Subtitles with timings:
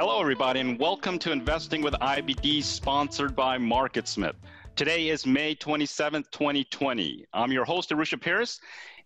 [0.00, 4.32] Hello, everybody, and welcome to Investing with IBD, sponsored by MarketSmith.
[4.74, 7.26] Today is May 27th, 2020.
[7.34, 8.60] I'm your host, Arusha Paris,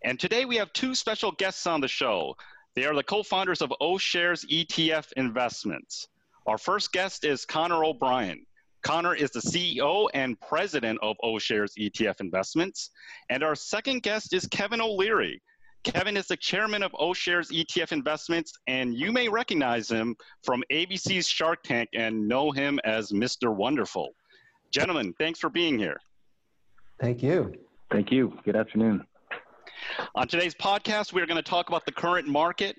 [0.05, 2.37] and today we have two special guests on the show.
[2.75, 6.07] They are the co founders of OShares ETF Investments.
[6.47, 8.45] Our first guest is Connor O'Brien.
[8.81, 12.89] Connor is the CEO and president of OShares ETF Investments.
[13.29, 15.41] And our second guest is Kevin O'Leary.
[15.85, 21.27] Kevin is the chairman of OShares ETF Investments, and you may recognize him from ABC's
[21.27, 23.55] Shark Tank and know him as Mr.
[23.55, 24.09] Wonderful.
[24.71, 25.97] Gentlemen, thanks for being here.
[26.99, 27.53] Thank you.
[27.91, 28.35] Thank you.
[28.43, 29.05] Good afternoon.
[30.15, 32.77] On today's podcast, we're going to talk about the current market,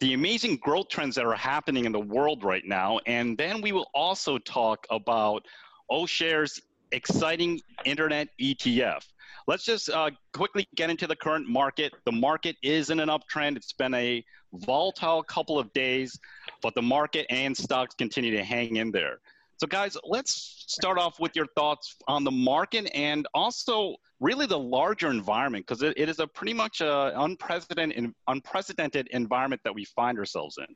[0.00, 3.72] the amazing growth trends that are happening in the world right now, and then we
[3.72, 5.44] will also talk about
[5.90, 6.58] OShares'
[6.90, 9.02] exciting internet ETF.
[9.46, 11.92] Let's just uh, quickly get into the current market.
[12.04, 13.56] The market is in an uptrend.
[13.56, 16.18] It's been a volatile couple of days,
[16.62, 19.18] but the market and stocks continue to hang in there.
[19.58, 24.58] So, guys, let's start off with your thoughts on the market and also really the
[24.58, 29.84] larger environment, because it, it is a pretty much a unprecedented, unprecedented environment that we
[29.84, 30.74] find ourselves in.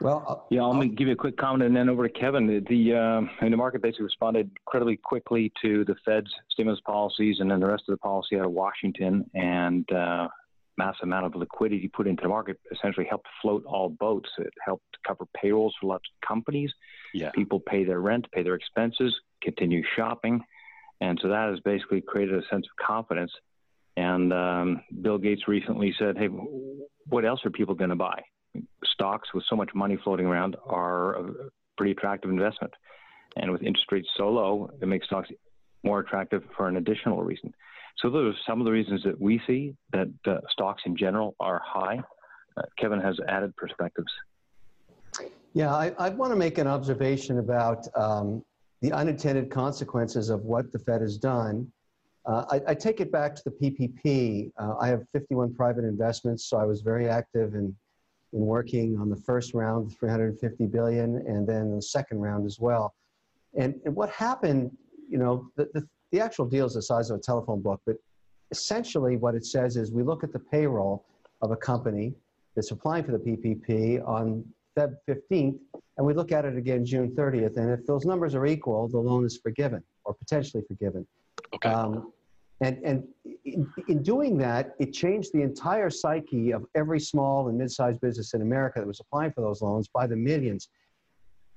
[0.00, 2.46] Well, uh, yeah, I'll, I'll give you a quick comment and then over to Kevin.
[2.46, 7.60] The uh, the market basically responded incredibly quickly to the Fed's stimulus policies and then
[7.60, 10.28] the rest of the policy out of Washington and uh,
[10.76, 14.30] massive amount of liquidity put into the market essentially helped float all boats.
[14.38, 16.72] It helped cover payrolls for lots of companies.
[17.12, 17.30] Yeah.
[17.32, 20.40] People pay their rent, pay their expenses, continue shopping,
[21.00, 23.32] and so that has basically created a sense of confidence.
[23.96, 26.28] And um, Bill Gates recently said, "Hey,
[27.06, 28.22] what else are people going to buy?"
[28.84, 31.32] Stocks with so much money floating around are a
[31.76, 32.72] pretty attractive investment.
[33.36, 35.28] And with interest rates so low, it makes stocks
[35.84, 37.54] more attractive for an additional reason.
[37.98, 41.34] So those are some of the reasons that we see that uh, stocks in general
[41.40, 42.00] are high.
[42.56, 44.10] Uh, Kevin has added perspectives.
[45.54, 48.44] Yeah, I, I want to make an observation about um,
[48.82, 51.70] the unintended consequences of what the Fed has done.
[52.26, 54.52] Uh, I, I, take it back to the PPP.
[54.58, 57.74] Uh, I have 51 private investments, so I was very active in
[58.32, 62.94] in working on the first round, 350 billion, and then the second round as well.
[63.56, 64.70] And, and what happened,
[65.08, 67.96] you know, the, the, the actual deal is the size of a telephone book, but
[68.50, 71.04] essentially what it says is we look at the payroll
[71.42, 72.14] of a company
[72.54, 74.44] that's applying for the PPP on
[74.76, 75.58] Feb 15th,
[75.96, 78.98] and we look at it again June 30th, and if those numbers are equal, the
[78.98, 81.06] loan is forgiven or potentially forgiven.
[81.54, 81.70] Okay.
[81.70, 82.12] Um,
[82.60, 83.04] and, and
[83.44, 88.34] in, in, doing that, it changed the entire psyche of every small and mid-sized business
[88.34, 90.68] in America that was applying for those loans by the millions.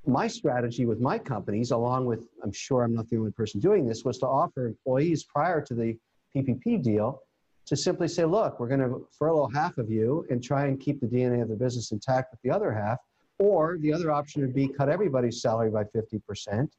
[0.05, 3.87] My strategy with my companies, along with, I'm sure I'm not the only person doing
[3.87, 5.97] this, was to offer employees prior to the
[6.35, 7.21] PPP deal
[7.65, 10.99] to simply say, look, we're going to furlough half of you and try and keep
[10.99, 12.97] the DNA of the business intact with the other half.
[13.39, 16.69] Or the other option would be cut everybody's salary by 50%.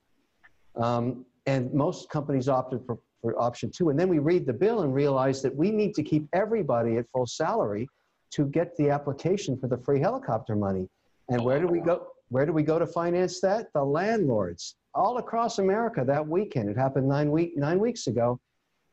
[0.76, 3.88] Um, and most companies opted for for option two.
[3.88, 7.08] And then we read the bill and realize that we need to keep everybody at
[7.10, 7.88] full salary
[8.32, 10.88] to get the application for the free helicopter money.
[11.30, 12.08] And where do we go?
[12.28, 13.72] Where do we go to finance that?
[13.72, 16.68] The landlords all across America that weekend.
[16.68, 18.40] It happened nine week nine weeks ago.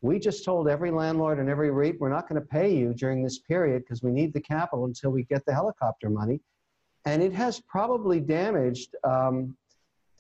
[0.02, 3.22] We just told every landlord and every REIT, we're not going to pay you during
[3.22, 6.40] this period because we need the capital until we get the helicopter money.
[7.06, 9.58] And it has probably damaged um,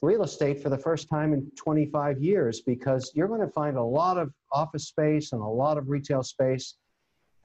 [0.01, 3.83] real estate for the first time in 25 years because you're going to find a
[3.83, 6.75] lot of office space and a lot of retail space.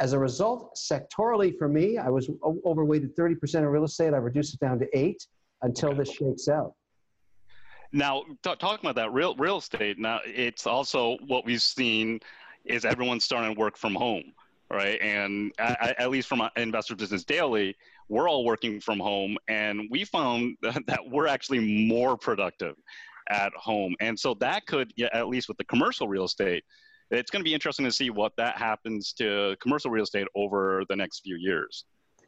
[0.00, 2.30] As a result, sectorally for me, I was
[2.64, 4.14] overweighted 30% of real estate.
[4.14, 5.26] I reduced it down to eight
[5.62, 6.74] until this shakes out.
[7.92, 12.18] Now, t- talking about that real real estate, now it's also what we've seen
[12.64, 14.32] is everyone's starting to work from home,
[14.70, 15.00] right?
[15.00, 17.76] And I, at least from Investor Business Daily,
[18.08, 22.76] we're all working from home and we found that we're actually more productive
[23.30, 26.62] at home and so that could at least with the commercial real estate
[27.10, 30.82] it's going to be interesting to see what that happens to commercial real estate over
[30.90, 31.86] the next few years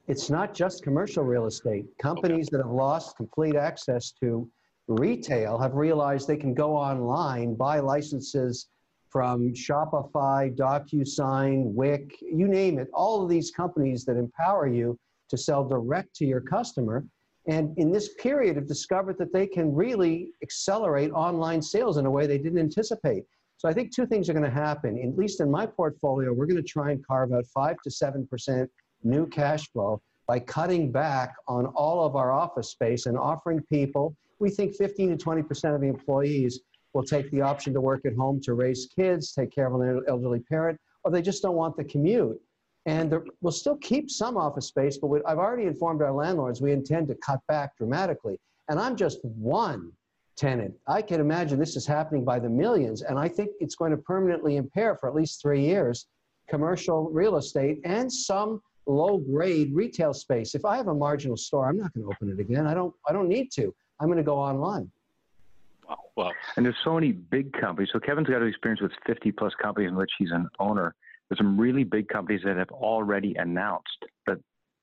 [0.08, 2.56] it's not just commercial real estate companies okay.
[2.56, 4.48] that have lost complete access to
[4.88, 8.68] retail have realized they can go online buy licenses
[9.16, 14.98] from Shopify, DocuSign, Wix, you name it, all of these companies that empower you
[15.30, 17.02] to sell direct to your customer.
[17.48, 22.10] And in this period, have discovered that they can really accelerate online sales in a
[22.10, 23.22] way they didn't anticipate.
[23.56, 24.98] So I think two things are going to happen.
[25.02, 28.26] At least in my portfolio, we're going to try and carve out five to seven
[28.26, 28.70] percent
[29.02, 34.14] new cash flow by cutting back on all of our office space and offering people.
[34.40, 36.60] We think 15 to 20 percent of the employees
[36.96, 40.02] will take the option to work at home to raise kids, take care of an
[40.08, 42.40] elderly parent, or they just don't want the commute.
[42.86, 47.08] And we'll still keep some office space, but I've already informed our landlords we intend
[47.08, 48.40] to cut back dramatically.
[48.68, 49.92] And I'm just one
[50.36, 50.74] tenant.
[50.86, 53.98] I can imagine this is happening by the millions, and I think it's going to
[53.98, 56.06] permanently impair for at least three years
[56.48, 60.54] commercial real estate and some low grade retail space.
[60.54, 62.66] If I have a marginal store, I'm not going to open it again.
[62.66, 63.74] I don't, I don't need to.
[63.98, 64.90] I'm going to go online.
[65.88, 65.98] Wow.
[66.16, 67.90] Well, and there's so many big companies.
[67.92, 70.94] So Kevin's got experience with 50 plus companies in which he's an owner.
[71.28, 74.38] There's some really big companies that have already announced that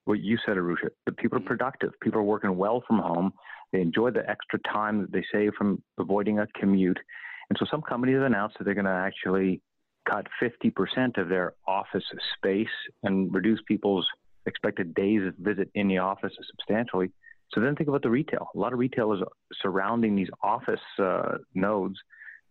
[0.06, 1.48] what you said, Arusha, that people are mm-hmm.
[1.48, 1.92] productive.
[2.02, 3.32] People are working well from home.
[3.72, 7.00] They enjoy the extra time that they save from avoiding a commute.
[7.50, 9.62] And so some companies have announced that they're going to actually
[10.10, 12.04] cut 50% of their office
[12.38, 12.68] space
[13.04, 14.06] and reduce people's
[14.46, 17.12] expected days of visit in the office substantially.
[17.54, 18.48] So then think about the retail.
[18.56, 19.22] A lot of retailers
[19.62, 21.96] surrounding these office uh, nodes,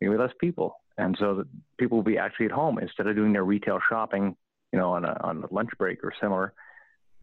[0.00, 0.76] maybe less people.
[0.98, 1.44] And so
[1.78, 4.36] people will be actually at home instead of doing their retail shopping,
[4.72, 6.52] you know, on a, on a lunch break or similar,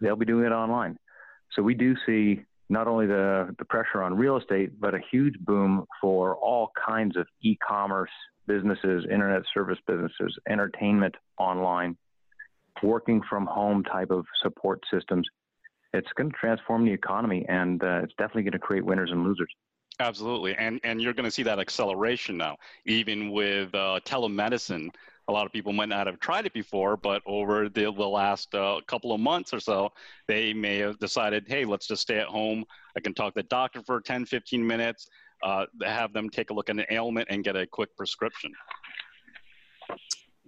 [0.02, 0.98] they'll be doing it online.
[1.56, 5.36] So we do see not only the, the pressure on real estate, but a huge
[5.40, 8.12] boom for all kinds of e-commerce
[8.48, 11.98] businesses, internet service businesses, entertainment online,
[12.84, 15.28] working from home type of support systems.
[15.94, 19.24] It's going to transform the economy, and uh, it's definitely going to create winners and
[19.24, 19.50] losers.
[20.00, 22.56] Absolutely, and and you're going to see that acceleration now,
[22.86, 24.90] even with uh, telemedicine.
[25.28, 28.56] A lot of people might not have tried it before, but over the, the last
[28.56, 29.92] uh, couple of months or so,
[30.28, 32.66] they may have decided, hey, let's just stay at home.
[32.98, 35.08] I can talk to the doctor for 10, 15 minutes
[35.44, 38.52] uh, have them take a look at an ailment and get a quick prescription.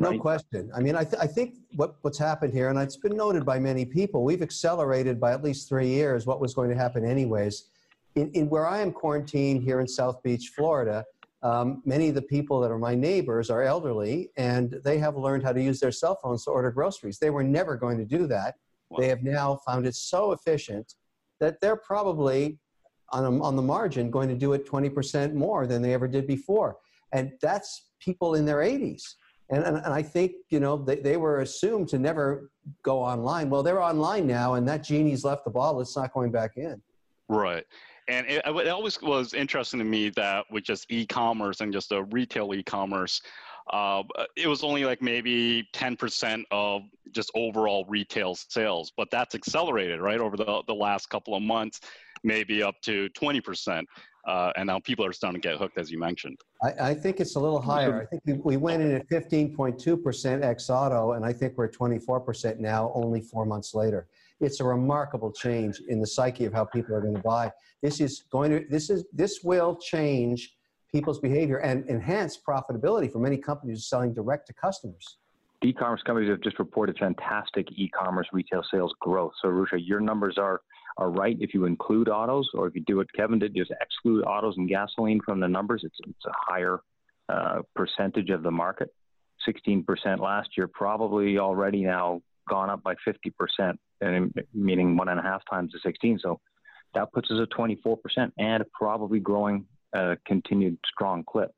[0.01, 0.71] No question.
[0.75, 3.59] I mean, I, th- I think what, what's happened here, and it's been noted by
[3.59, 7.65] many people, we've accelerated by at least three years what was going to happen anyways.
[8.15, 11.05] In, in where I am quarantined here in South Beach, Florida,
[11.43, 15.43] um, many of the people that are my neighbors are elderly, and they have learned
[15.43, 17.17] how to use their cell phones to order groceries.
[17.17, 18.55] They were never going to do that.
[18.89, 18.99] Wow.
[18.99, 20.95] They have now found it so efficient
[21.39, 22.59] that they're probably
[23.11, 26.27] on, a, on the margin going to do it 20% more than they ever did
[26.27, 26.77] before.
[27.11, 29.15] And that's people in their 80s.
[29.51, 32.49] And, and, and I think, you know, they, they were assumed to never
[32.83, 33.49] go online.
[33.49, 35.81] Well, they're online now, and that genie's left the bottle.
[35.81, 36.81] It's not going back in.
[37.27, 37.65] Right.
[38.07, 42.03] And it, it always was interesting to me that with just e-commerce and just a
[42.03, 43.21] retail e-commerce,
[43.71, 44.03] uh,
[44.35, 46.81] it was only like maybe 10% of
[47.11, 51.81] just overall retail sales, but that's accelerated, right, over the, the last couple of months
[52.23, 53.83] maybe up to 20%.
[54.27, 56.37] Uh, and now people are starting to get hooked, as you mentioned.
[56.63, 58.01] I, I think it's a little higher.
[58.01, 61.73] I think we, we went in at 15.2% ex auto, and I think we're at
[61.73, 64.07] 24% now, only four months later.
[64.39, 67.51] It's a remarkable change in the psyche of how people are going to buy.
[67.81, 70.55] This is going to this is this will change
[70.91, 75.17] people's behavior and enhance profitability for many companies selling direct to customers.
[75.63, 79.31] E-commerce companies have just reported fantastic e-commerce retail sales growth.
[79.41, 80.61] So, Rusha, your numbers are
[80.97, 84.23] are right if you include autos, or if you do what Kevin did, just exclude
[84.23, 85.81] autos and gasoline from the numbers.
[85.83, 86.79] It's it's a higher
[87.29, 88.89] uh, percentage of the market.
[89.47, 89.85] 16%
[90.19, 95.41] last year, probably already now gone up by 50%, and meaning one and a half
[95.49, 96.19] times the 16.
[96.21, 96.39] So
[96.93, 97.97] that puts us at 24%
[98.37, 101.51] and probably growing a continued strong clip.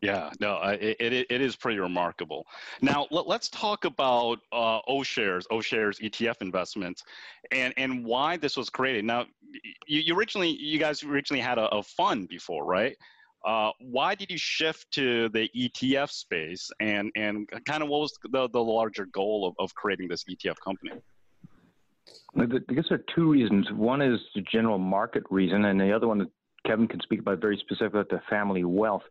[0.00, 2.46] Yeah, no, it, it, it is pretty remarkable.
[2.80, 7.02] Now, let, us talk about uh, O-shares, O-shares ETF investments,
[7.50, 9.04] and, and why this was created.
[9.04, 9.26] Now,
[9.86, 12.96] you, you originally, you guys originally had a, a fund before, right?
[13.44, 18.12] Uh, why did you shift to the ETF space, and, and kind of what was
[18.30, 20.92] the, the larger goal of, of creating this ETF company?
[22.38, 23.66] I guess there are two reasons.
[23.72, 26.28] One is the general market reason, and the other one that
[26.66, 29.02] Kevin can speak about very specifically, the family wealth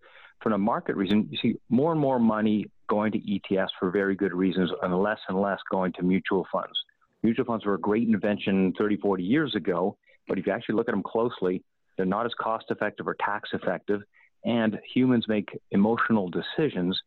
[0.41, 4.15] from a market reason, you see more and more money going to ETFs for very
[4.15, 6.77] good reasons and less and less going to mutual funds.
[7.23, 10.87] Mutual funds were a great invention 30, 40 years ago, but if you actually look
[10.87, 11.63] at them closely,
[11.95, 14.01] they're not as cost effective or tax effective,
[14.45, 16.97] and humans make emotional decisions.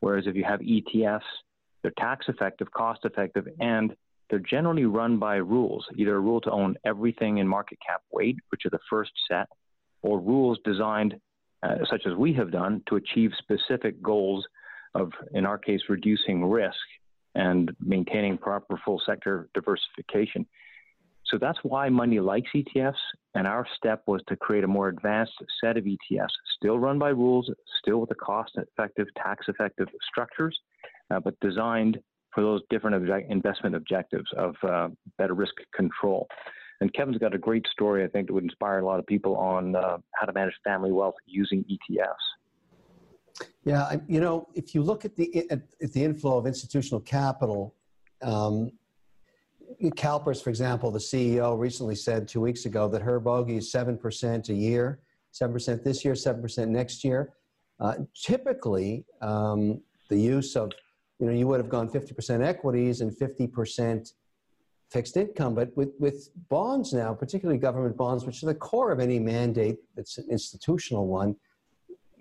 [0.00, 1.20] Whereas if you have ETFs,
[1.82, 3.94] they're tax effective, cost effective, and
[4.30, 8.36] they're generally run by rules, either a rule to own everything in market cap weight,
[8.50, 9.48] which are the first set,
[10.02, 11.14] or rules designed
[11.62, 14.44] uh, such as we have done, to achieve specific goals
[14.94, 16.76] of, in our case, reducing risk
[17.34, 20.46] and maintaining proper full sector diversification.
[21.26, 22.94] So that's why money likes ETFs.
[23.34, 27.10] And our step was to create a more advanced set of ETFs, still run by
[27.10, 27.50] rules,
[27.82, 30.58] still with the cost effective, tax effective structures,
[31.10, 31.98] uh, but designed
[32.34, 36.28] for those different obje- investment objectives of uh, better risk control.
[36.80, 39.36] And Kevin's got a great story, I think, that would inspire a lot of people
[39.36, 43.46] on uh, how to manage family wealth using ETFs.
[43.64, 45.60] Yeah, you know, if you look at the at,
[45.92, 47.74] the inflow of institutional capital,
[48.22, 48.72] um,
[49.82, 54.48] CalPERS, for example, the CEO recently said two weeks ago that her bogey is 7%
[54.48, 55.00] a year,
[55.32, 57.32] 7% this year, 7% next year.
[57.78, 60.72] Uh, typically, um, the use of,
[61.18, 64.12] you know, you would have gone 50% equities and 50%
[64.90, 65.54] fixed income.
[65.54, 69.76] But with, with bonds now, particularly government bonds, which are the core of any mandate
[69.94, 71.36] that's an institutional one,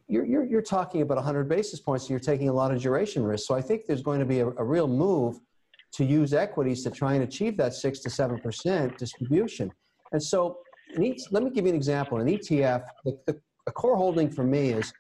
[0.07, 2.09] you're, you're, you're talking about 100 basis points.
[2.09, 3.47] you're taking a lot of duration risk.
[3.47, 5.39] So I think there's going to be a, a real move
[5.93, 9.71] to use equities to try and achieve that 6 to 7% distribution.
[10.11, 10.59] And so,
[11.31, 12.19] let me give you an example.
[12.19, 14.93] An ETF, the, the, a core holding for me is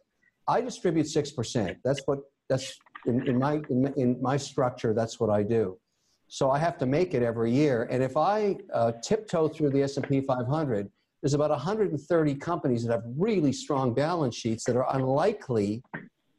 [0.47, 1.77] I distribute 6%.
[1.83, 2.19] That's what,
[2.49, 5.77] that's in, in, my, in, in my structure, that's what I do.
[6.27, 7.87] So I have to make it every year.
[7.91, 10.89] And if I uh, tiptoe through the S&P 500,
[11.21, 15.81] there's about 130 companies that have really strong balance sheets that are unlikely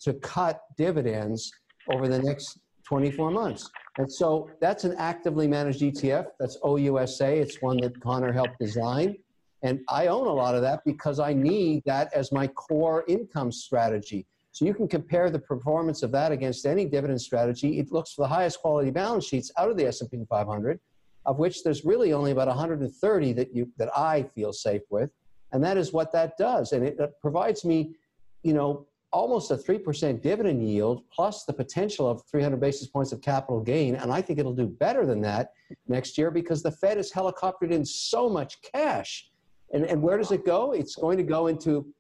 [0.01, 1.51] to cut dividends
[1.91, 3.69] over the next 24 months.
[3.99, 6.27] And so that's an actively managed ETF.
[6.39, 7.41] That's OUSA.
[7.41, 9.17] It's one that Connor helped design.
[9.63, 13.51] And I own a lot of that because I need that as my core income
[13.51, 14.27] strategy.
[14.57, 17.79] So you can compare the performance of that against any dividend strategy.
[17.79, 20.81] It looks for the highest quality balance sheets out of the S&P 500,
[21.27, 25.11] of which there's really only about 130 that you that I feel safe with,
[25.53, 26.73] and that is what that does.
[26.73, 27.97] And it, it provides me,
[28.45, 33.21] you know, almost a 3% dividend yield plus the potential of 300 basis points of
[33.21, 33.97] capital gain.
[33.97, 35.51] And I think it'll do better than that
[35.87, 39.29] next year because the Fed has helicoptered in so much cash.
[39.75, 40.73] And, and where does it go?
[40.73, 41.93] It's going to go into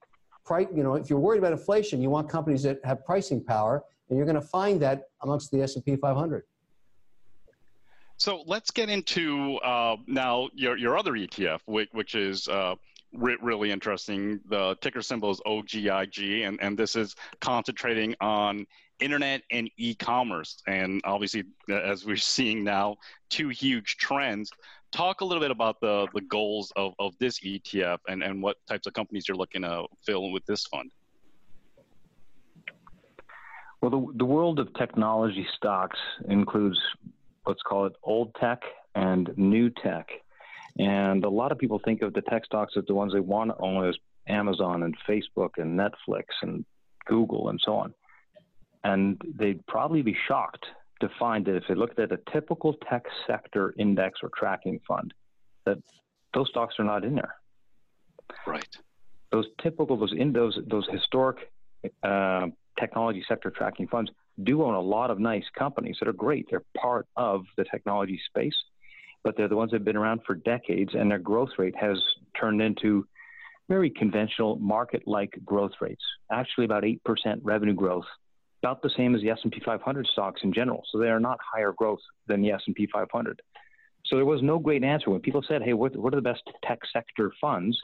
[0.46, 3.84] price, you know, if you're worried about inflation, you want companies that have pricing power,
[4.08, 6.44] and you're going to find that amongst the S&P 500.
[8.16, 12.76] So let's get into uh, now your, your other ETF, which, which is uh,
[13.12, 14.40] re- really interesting.
[14.48, 18.66] The ticker symbol is OGIG, and, and this is concentrating on
[19.00, 20.62] internet and e-commerce.
[20.66, 22.96] And obviously, as we're seeing now,
[23.28, 24.50] two huge trends
[24.96, 28.56] talk a little bit about the, the goals of, of this ETF and, and what
[28.66, 30.90] types of companies you're looking to fill with this fund.
[33.82, 35.98] Well, the, the world of technology stocks
[36.28, 36.80] includes,
[37.46, 38.62] let's call it old tech
[38.94, 40.08] and new tech.
[40.78, 43.50] And a lot of people think of the tech stocks as the ones they want
[43.50, 43.96] to own as
[44.28, 46.64] Amazon and Facebook and Netflix and
[47.06, 47.94] Google and so on.
[48.82, 50.66] And they'd probably be shocked
[51.00, 55.12] to find that if they looked at a typical tech sector index or tracking fund,
[55.64, 55.78] that
[56.32, 57.34] those stocks are not in there.
[58.46, 58.76] Right.
[59.30, 61.50] Those typical, those in those those historic
[62.02, 62.46] uh,
[62.78, 64.10] technology sector tracking funds
[64.44, 66.46] do own a lot of nice companies that are great.
[66.50, 68.56] They're part of the technology space,
[69.24, 71.98] but they're the ones that have been around for decades, and their growth rate has
[72.38, 73.06] turned into
[73.68, 76.04] very conventional market-like growth rates.
[76.30, 78.06] Actually, about eight percent revenue growth
[78.66, 80.82] about the same as the S&P 500 stocks in general.
[80.90, 83.40] So they are not higher growth than the S&P 500.
[84.06, 86.42] So there was no great answer when people said, "Hey, what, what are the best
[86.64, 87.78] tech sector funds?"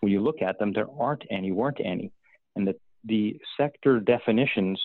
[0.00, 2.12] When you look at them, there aren't any, weren't any,
[2.54, 4.80] and the the sector definitions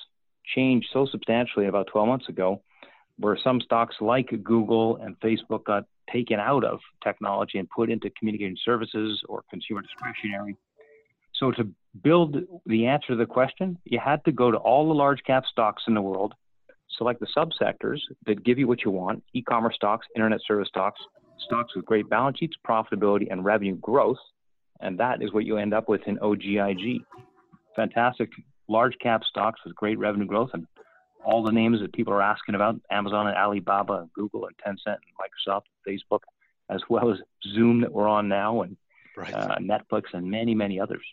[0.55, 2.61] changed so substantially about 12 months ago,
[3.17, 8.09] where some stocks like Google and Facebook got taken out of technology and put into
[8.11, 10.55] communication services or consumer discretionary.
[11.35, 11.67] So to
[12.01, 15.43] build the answer to the question, you had to go to all the large cap
[15.49, 16.33] stocks in the world,
[16.97, 21.01] select the subsectors that give you what you want e commerce stocks, internet service stocks,
[21.45, 24.17] stocks with great balance sheets, profitability, and revenue growth.
[24.79, 26.99] And that is what you end up with in OGIG.
[27.75, 28.29] Fantastic
[28.67, 30.67] large cap stocks with great revenue growth and
[31.25, 34.95] all the names that people are asking about Amazon and Alibaba and Google and Tencent
[34.95, 36.19] and Microsoft and Facebook,
[36.69, 37.17] as well as
[37.53, 38.77] Zoom that we're on now and
[39.15, 39.33] right.
[39.33, 41.03] uh, Netflix and many, many others.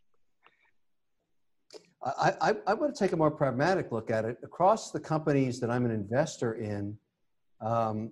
[2.02, 4.38] I, I, I, want to take a more pragmatic look at it.
[4.42, 6.96] Across the companies that I'm an investor in,
[7.60, 8.10] um,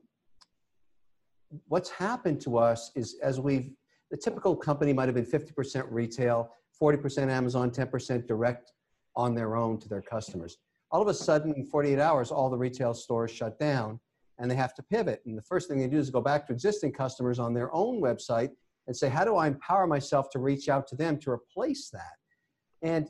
[1.68, 3.72] what's happened to us is as we've,
[4.10, 8.72] the typical company might have been 50% retail, 40% Amazon, 10% direct
[9.16, 10.58] on their own to their customers.
[10.90, 14.00] All of a sudden, in 48 hours, all the retail stores shut down
[14.38, 15.22] and they have to pivot.
[15.26, 18.00] And the first thing they do is go back to existing customers on their own
[18.00, 18.50] website
[18.86, 22.12] and say, how do I empower myself to reach out to them to replace that?
[22.82, 23.08] And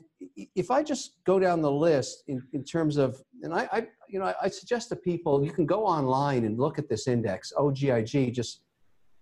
[0.55, 4.19] if I just go down the list in, in terms of, and I, I you
[4.19, 8.33] know, I, suggest to people, you can go online and look at this index, OGIG,
[8.33, 8.61] just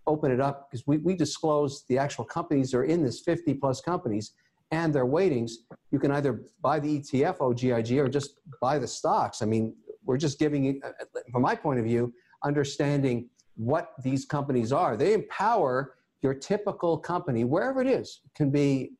[0.05, 3.55] open it up because we, we disclose the actual companies that are in this 50
[3.55, 4.31] plus companies
[4.71, 5.51] and their weightings.
[5.91, 9.41] You can either buy the ETF OGIG or just buy the stocks.
[9.41, 9.75] I mean,
[10.05, 10.91] we're just giving you, uh,
[11.31, 12.13] from my point of view,
[12.43, 14.95] understanding what these companies are.
[14.95, 18.91] They empower your typical company, wherever it is, it can be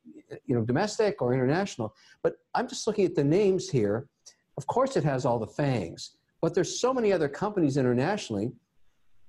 [0.46, 1.94] you know, domestic or international.
[2.24, 4.08] But I'm just looking at the names here.
[4.58, 8.52] Of course, it has all the fangs, but there's so many other companies internationally.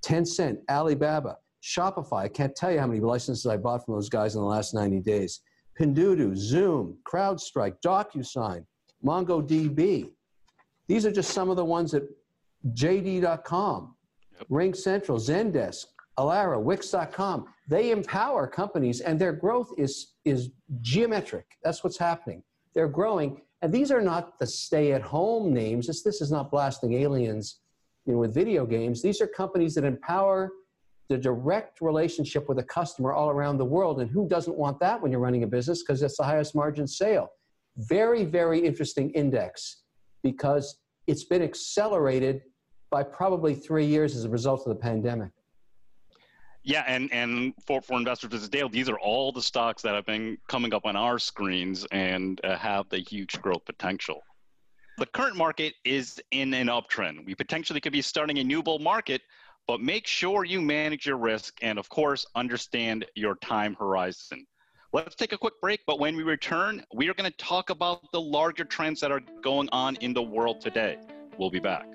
[0.02, 2.22] Tencent, Alibaba, Shopify.
[2.22, 4.74] I can't tell you how many licenses I bought from those guys in the last
[4.74, 5.40] 90 days.
[5.78, 8.64] Pinduoduo, Zoom, CrowdStrike, DocuSign,
[9.04, 10.10] MongoDB.
[10.86, 12.08] These are just some of the ones that
[12.72, 13.94] JD.com,
[14.36, 14.46] yep.
[14.48, 15.86] Ring Central, Zendesk,
[16.18, 17.46] Alara, Wix.com.
[17.68, 21.46] They empower companies and their growth is, is geometric.
[21.62, 22.42] That's what's happening.
[22.74, 23.42] They're growing.
[23.62, 25.86] And these are not the stay at home names.
[25.86, 27.60] This, this is not blasting aliens
[28.04, 29.02] you know, with video games.
[29.02, 30.50] These are companies that empower
[31.08, 34.00] the direct relationship with a customer all around the world.
[34.00, 35.82] And who doesn't want that when you're running a business?
[35.82, 37.28] Because it's the highest margin sale.
[37.76, 39.82] Very, very interesting index
[40.22, 42.42] because it's been accelerated
[42.90, 45.30] by probably three years as a result of the pandemic.
[46.68, 50.04] Yeah, and and for, for investors as Dale, these are all the stocks that have
[50.04, 54.20] been coming up on our screens and uh, have the huge growth potential.
[54.98, 57.24] The current market is in an uptrend.
[57.24, 59.22] We potentially could be starting a new bull market,
[59.66, 64.46] but make sure you manage your risk and, of course, understand your time horizon.
[64.92, 68.02] Let's take a quick break, but when we return, we are going to talk about
[68.12, 70.98] the larger trends that are going on in the world today.
[71.38, 71.86] We'll be back.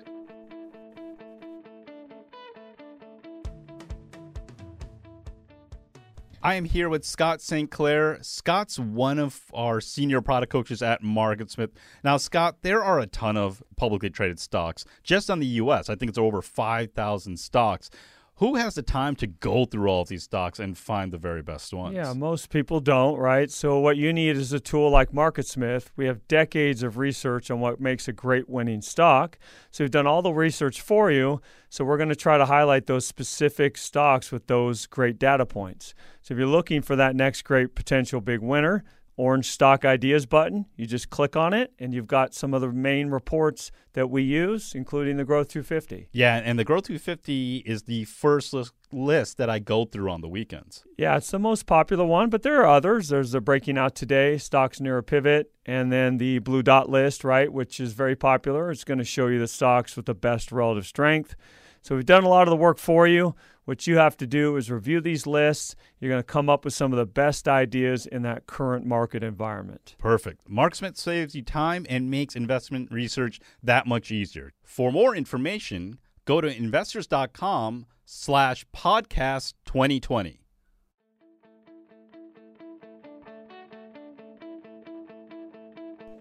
[6.44, 7.70] I am here with Scott St.
[7.70, 8.18] Clair.
[8.20, 11.70] Scott's one of our senior product coaches at MarketSmith.
[12.04, 15.88] Now, Scott, there are a ton of publicly traded stocks just on the US.
[15.88, 17.88] I think it's over 5,000 stocks
[18.36, 21.42] who has the time to go through all of these stocks and find the very
[21.42, 21.94] best ones?
[21.94, 23.48] Yeah, most people don't, right?
[23.50, 25.90] So what you need is a tool like MarketSmith.
[25.96, 29.38] We have decades of research on what makes a great winning stock.
[29.70, 31.40] So we've done all the research for you.
[31.68, 35.94] So we're going to try to highlight those specific stocks with those great data points.
[36.22, 38.82] So if you're looking for that next great potential big winner,
[39.16, 40.66] orange stock ideas button.
[40.76, 44.22] You just click on it, and you've got some of the main reports that we
[44.22, 46.08] use, including the Growth 250.
[46.12, 48.54] Yeah, and the Growth 250 is the first
[48.92, 50.84] list that I go through on the weekends.
[50.98, 53.08] Yeah, it's the most popular one, but there are others.
[53.08, 57.24] There's the Breaking Out Today, Stocks Near a Pivot, and then the Blue Dot list,
[57.24, 58.70] right, which is very popular.
[58.70, 61.36] It's going to show you the stocks with the best relative strength.
[61.82, 63.34] So we've done a lot of the work for you.
[63.64, 65.74] What you have to do is review these lists.
[65.98, 69.22] You're going to come up with some of the best ideas in that current market
[69.22, 69.96] environment.
[69.98, 70.50] Perfect.
[70.50, 74.52] MarketSmith saves you time and makes investment research that much easier.
[74.62, 80.40] For more information, go to investors.com slash podcast 2020.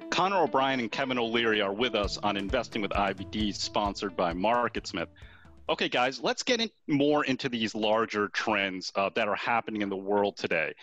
[0.10, 5.08] Connor O'Brien and Kevin O'Leary are with us on Investing with IBD, sponsored by MarketSmith.
[5.70, 9.88] Okay, guys, let's get in more into these larger trends uh, that are happening in
[9.88, 10.74] the world today.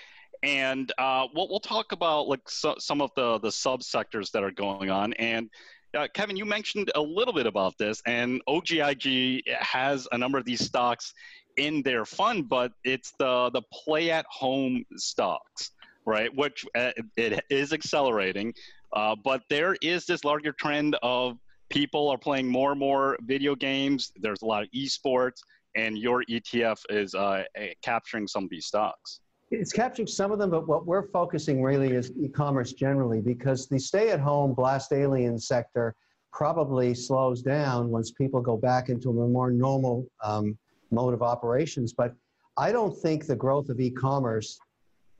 [0.43, 4.51] And uh, we'll, we'll talk about like so, some of the, the subsectors that are
[4.51, 5.13] going on.
[5.15, 5.51] And
[5.95, 10.47] uh, Kevin, you mentioned a little bit about this, and OGIG has a number of
[10.47, 11.13] these stocks
[11.59, 15.73] in their fund, but it's the the play at home stocks,
[16.07, 16.35] right?
[16.35, 18.55] Which uh, it is accelerating,
[18.95, 21.37] uh, but there is this larger trend of
[21.71, 24.13] people are playing more and more video games.
[24.17, 25.41] There's a lot of esports,
[25.77, 27.45] and your ETF is uh,
[27.83, 29.21] capturing some of these stocks.
[29.51, 33.79] It's capturing some of them, but what we're focusing really is e-commerce generally, because the
[33.79, 35.95] stay-at-home blast alien sector
[36.33, 40.57] probably slows down once people go back into a more normal um,
[40.93, 41.93] mode of operations.
[41.93, 42.15] But
[42.57, 44.59] I don't think the growth of e-commerce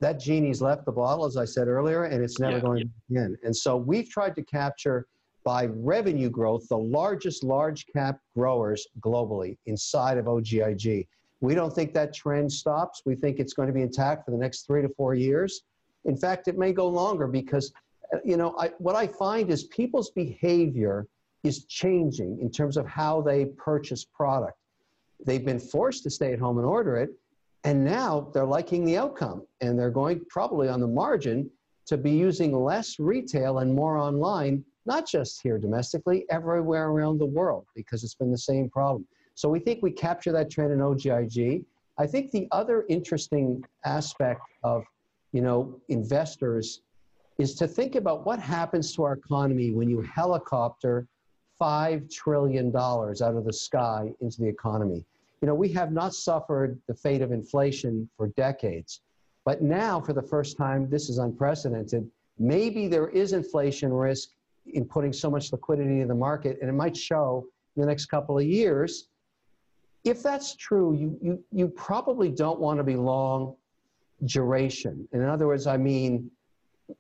[0.01, 3.21] that genie's left the bottle, as I said earlier, and it's never yeah, going yeah.
[3.21, 3.37] in.
[3.45, 5.07] And so we've tried to capture
[5.51, 11.09] by revenue growth, the largest large cap growers globally inside of OGIG.
[11.41, 13.03] We don't think that trend stops.
[13.05, 15.63] We think it's going to be intact for the next three to four years.
[16.05, 17.73] In fact, it may go longer because,
[18.15, 21.09] uh, you know, I, what I find is people's behavior
[21.43, 24.57] is changing in terms of how they purchase product.
[25.27, 27.11] They've been forced to stay at home and order it,
[27.65, 31.51] and now they're liking the outcome, and they're going probably on the margin
[31.87, 37.33] to be using less retail and more online not just here domestically, everywhere around the
[37.39, 39.07] world, because it's been the same problem.
[39.37, 41.65] So we think we capture that trend in OGIG.
[41.97, 44.83] I think the other interesting aspect of,
[45.33, 46.81] you know, investors
[47.39, 51.07] is to think about what happens to our economy when you helicopter
[51.61, 55.05] $5 trillion out of the sky into the economy.
[55.41, 59.03] You know, we have not suffered the fate of inflation for decades.
[59.45, 62.11] But now, for the first time, this is unprecedented.
[62.39, 64.31] Maybe there is inflation risk
[64.75, 68.07] in putting so much liquidity in the market, and it might show in the next
[68.07, 69.09] couple of years.
[70.05, 73.55] If that's true, you, you, you probably don't want to be long
[74.25, 75.07] duration.
[75.13, 76.31] In other words, I mean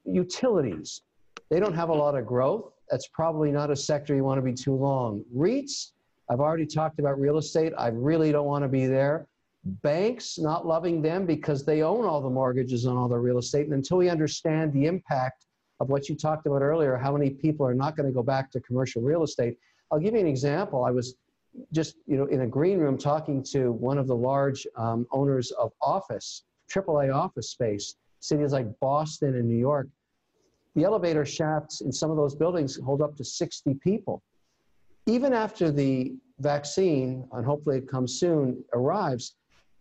[0.04, 1.02] utilities.
[1.50, 2.72] They don't have a lot of growth.
[2.90, 5.24] That's probably not a sector you want to be too long.
[5.34, 5.92] REITs,
[6.28, 7.72] I've already talked about real estate.
[7.76, 9.26] I really don't want to be there.
[9.64, 13.66] Banks not loving them because they own all the mortgages on all the real estate.
[13.66, 15.46] And until we understand the impact
[15.80, 18.50] of what you talked about earlier, how many people are not going to go back
[18.52, 19.56] to commercial real estate.
[19.90, 20.84] I'll give you an example.
[20.84, 21.14] I was
[21.72, 25.50] just you know in a green room talking to one of the large um, owners
[25.52, 29.88] of office, AAA office space, cities like Boston and New York.
[30.76, 34.22] The elevator shafts in some of those buildings hold up to 60 people.
[35.06, 39.34] Even after the vaccine, and hopefully it comes soon, arrives,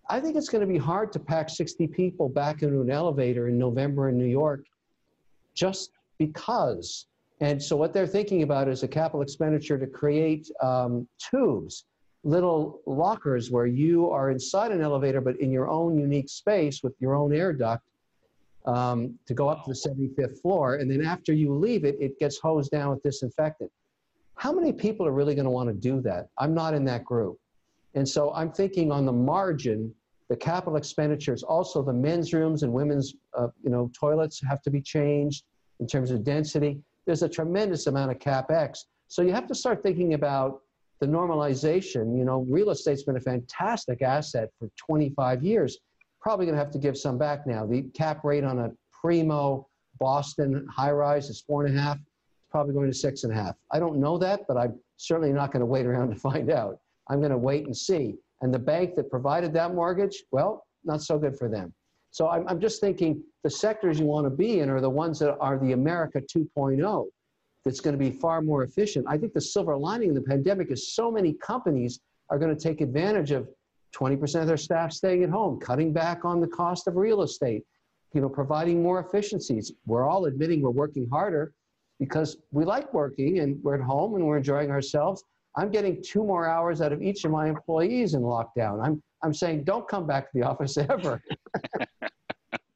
[0.10, 3.48] I think it's going to be hard to pack 60 people back into an elevator
[3.48, 4.66] in November in New York
[5.54, 7.08] just because.
[7.42, 11.86] And so what they're thinking about is a capital expenditure to create um, tubes,
[12.24, 16.94] little lockers where you are inside an elevator, but in your own unique space with
[17.00, 17.84] your own air duct
[18.66, 20.76] um, to go up to the 75th floor.
[20.76, 23.72] And then after you leave it, it gets hosed down with disinfectant.
[24.36, 26.28] How many people are really going to want to do that?
[26.38, 27.38] I'm not in that group.
[27.96, 29.94] And so I'm thinking on the margin,
[30.30, 34.70] the capital expenditures, also the men's rooms and women's uh, you know, toilets have to
[34.70, 35.44] be changed
[35.80, 36.80] in terms of density.
[37.06, 38.86] There's a tremendous amount of capex.
[39.08, 40.62] So you have to start thinking about
[41.00, 42.16] the normalization.
[42.18, 45.80] You know, real estate's been a fantastic asset for 25 years.
[46.22, 47.66] Probably going to have to give some back now.
[47.66, 49.68] The cap rate on a primo
[50.00, 51.98] Boston high rise is four and a half.
[51.98, 53.56] It's probably going to six and a half.
[53.72, 56.80] I don't know that, but I'm certainly not going to wait around to find out.
[57.10, 58.18] I'm going to wait and see.
[58.42, 61.74] And the bank that provided that mortgage, well, not so good for them.
[62.12, 65.20] So I'm, I'm just thinking the sectors you want to be in are the ones
[65.20, 67.06] that are the America 2.0
[67.66, 69.06] that's going to be far more efficient.
[69.08, 72.00] I think the silver lining in the pandemic is so many companies
[72.30, 73.48] are going to take advantage of
[73.96, 77.64] 20% of their staff staying at home, cutting back on the cost of real estate,
[78.14, 79.72] you know, providing more efficiencies.
[79.86, 81.54] We're all admitting we're working harder
[82.00, 85.24] because we like working and we're at home and we're enjoying ourselves.
[85.56, 88.86] I'm getting two more hours out of each of my employees in lockdown.
[88.86, 91.22] I'm, I'm saying, don't come back to the office ever.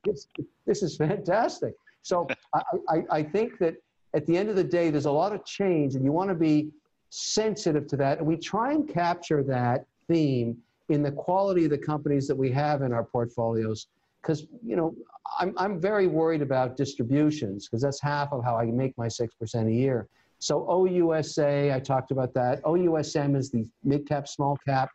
[0.03, 0.27] this,
[0.65, 1.73] this is fantastic.
[2.01, 3.75] So I, I, I think that
[4.13, 6.35] at the end of the day, there's a lot of change, and you want to
[6.35, 6.69] be
[7.09, 8.19] sensitive to that.
[8.19, 10.57] And we try and capture that theme
[10.89, 13.87] in the quality of the companies that we have in our portfolios.
[14.21, 14.95] Because, you know,
[15.39, 19.67] I'm, I'm very worried about distributions because that's half of how I make my 6%
[19.67, 20.07] a year.
[20.43, 22.61] So OUSA, I talked about that.
[22.63, 24.89] OUSM is the mid cap, small cap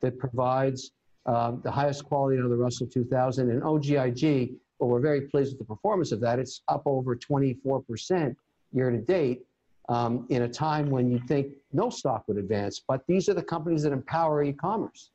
[0.00, 0.92] that provides
[1.26, 3.50] um, the highest quality of the Russell 2000.
[3.50, 6.38] And OGIG, well, we're very pleased with the performance of that.
[6.38, 8.34] It's up over 24%
[8.72, 9.44] year to date
[9.90, 12.80] um, in a time when you'd think no stock would advance.
[12.80, 15.10] But these are the companies that empower e-commerce.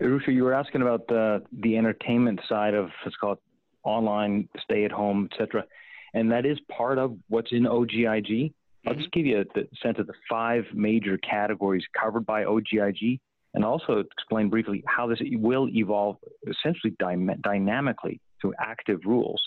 [0.00, 3.38] Arusha, you were asking about the, the entertainment side of, let's call it
[3.84, 5.66] online, stay at home, etc
[6.14, 8.26] and that is part of what's in OGIG.
[8.28, 8.88] Mm-hmm.
[8.88, 13.20] I'll just give you a, sense of the five major categories covered by OGIG,
[13.54, 16.16] and also explain briefly how this will evolve
[16.48, 19.42] essentially dy- dynamically through active rules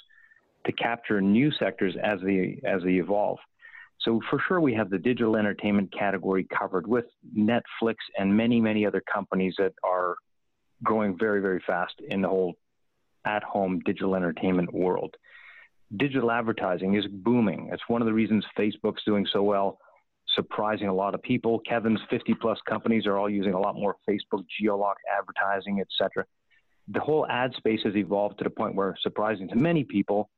[0.66, 3.40] to capture new sectors as they as they evolve.
[4.02, 8.86] So for sure, we have the digital entertainment category covered with Netflix and many many
[8.86, 10.16] other companies that are
[10.84, 12.56] growing very very fast in the whole
[13.26, 15.16] at-home digital entertainment world
[15.96, 17.70] digital advertising is booming.
[17.72, 19.80] It's one of the reasons Facebook's doing so well,
[20.36, 21.60] surprising a lot of people.
[21.60, 26.26] Kevin's 50 plus companies are all using a lot more Facebook geolock advertising, etc.
[26.90, 30.30] The whole ad space has evolved to the point where, surprising to many people,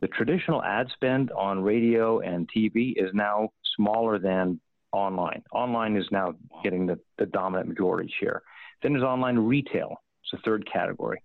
[0.00, 4.60] the traditional ad spend on radio and TV is now smaller than
[4.92, 5.42] online.
[5.52, 8.42] Online is now getting the, the dominant majority share.
[8.82, 9.96] Then there's online retail.
[10.22, 11.22] It's a third category.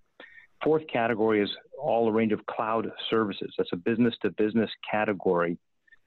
[0.64, 1.50] Fourth category is
[1.82, 3.54] all a range of cloud services.
[3.58, 5.58] That's a business to business category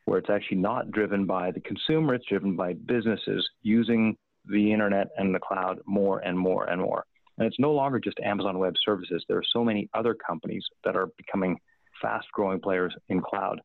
[0.04, 5.08] where it's actually not driven by the consumer, it's driven by businesses using the internet
[5.16, 7.04] and the cloud more and more and more.
[7.38, 9.24] And it's no longer just Amazon Web Services.
[9.28, 11.58] There are so many other companies that are becoming
[12.00, 13.60] fast growing players in cloud.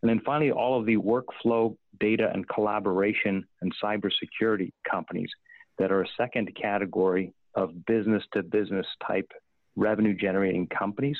[0.00, 5.30] And then finally, all of the workflow, data, and collaboration and cybersecurity companies
[5.78, 9.30] that are a second category of business to business type
[9.76, 11.16] revenue generating companies.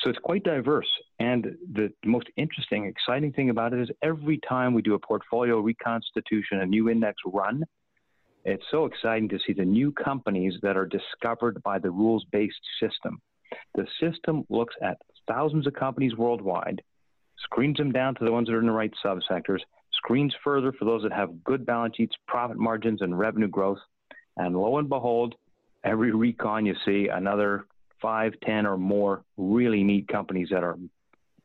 [0.00, 0.88] So it's quite diverse.
[1.18, 5.60] And the most interesting, exciting thing about it is every time we do a portfolio
[5.60, 7.64] reconstitution, a new index run,
[8.44, 12.60] it's so exciting to see the new companies that are discovered by the rules based
[12.80, 13.20] system.
[13.74, 16.82] The system looks at thousands of companies worldwide,
[17.44, 19.60] screens them down to the ones that are in the right subsectors,
[19.92, 23.78] screens further for those that have good balance sheets, profit margins, and revenue growth.
[24.36, 25.36] And lo and behold,
[25.84, 27.66] every recon you see another
[28.02, 30.76] five, ten, or more really neat companies that are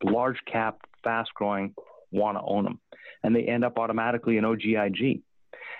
[0.04, 1.74] large cap, fast growing,
[2.12, 2.80] want to own them.
[3.24, 5.22] And they end up automatically in OGIG.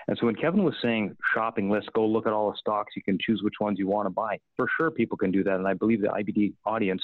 [0.08, 3.02] And so when Kevin was saying shopping list, go look at all the stocks, you
[3.02, 4.38] can choose which ones you want to buy.
[4.56, 5.56] For sure, people can do that.
[5.56, 7.02] And I believe the IBD audience,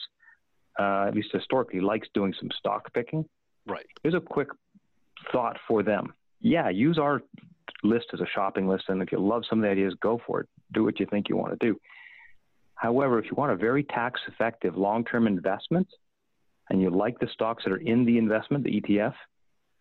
[0.79, 3.27] uh, at least historically, likes doing some stock picking.
[3.67, 3.85] Right.
[4.03, 4.49] Here's a quick
[5.33, 6.15] thought for them.
[6.41, 7.21] Yeah, use our
[7.83, 8.85] list as a shopping list.
[8.89, 10.49] And if you love some of the ideas, go for it.
[10.73, 11.79] Do what you think you want to do.
[12.75, 15.89] However, if you want a very tax effective long term investment
[16.71, 19.15] and you like the stocks that are in the investment, the ETF,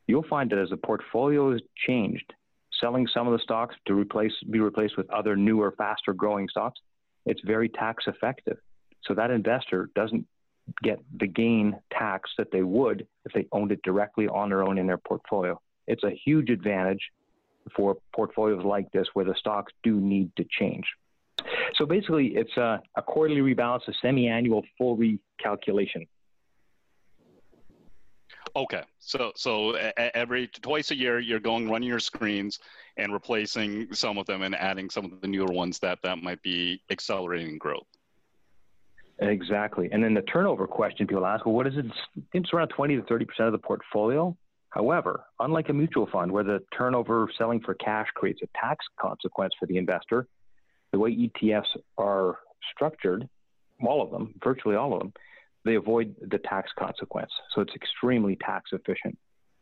[0.08, 2.34] you'll find that as the portfolio is changed,
[2.80, 6.80] selling some of the stocks to replace be replaced with other newer, faster growing stocks,
[7.26, 8.58] it's very tax effective.
[9.06, 10.26] So that investor doesn't
[10.82, 14.78] get the gain tax that they would if they owned it directly on their own
[14.78, 15.60] in their portfolio.
[15.88, 17.02] It's a huge advantage
[17.76, 20.86] for portfolios like this where the stocks do need to change.
[21.76, 26.08] So basically, it's a, a quarterly rebalance, a semi-annual full recalculation.
[28.56, 32.60] Okay, so so every twice a year you're going running your screens
[32.98, 36.40] and replacing some of them and adding some of the newer ones that that might
[36.44, 37.88] be accelerating growth.
[39.20, 41.86] Exactly, and then the turnover question people ask, well, what is it?
[42.34, 44.38] It's around twenty to thirty percent of the portfolio.
[44.70, 49.54] However, unlike a mutual fund where the turnover selling for cash creates a tax consequence
[49.60, 50.28] for the investor,
[50.94, 52.40] the way ETFs are
[52.74, 53.28] structured,
[53.86, 55.12] all of them, virtually all of them,
[55.66, 57.32] they avoid the tax consequence.
[57.54, 59.18] So it's extremely tax efficient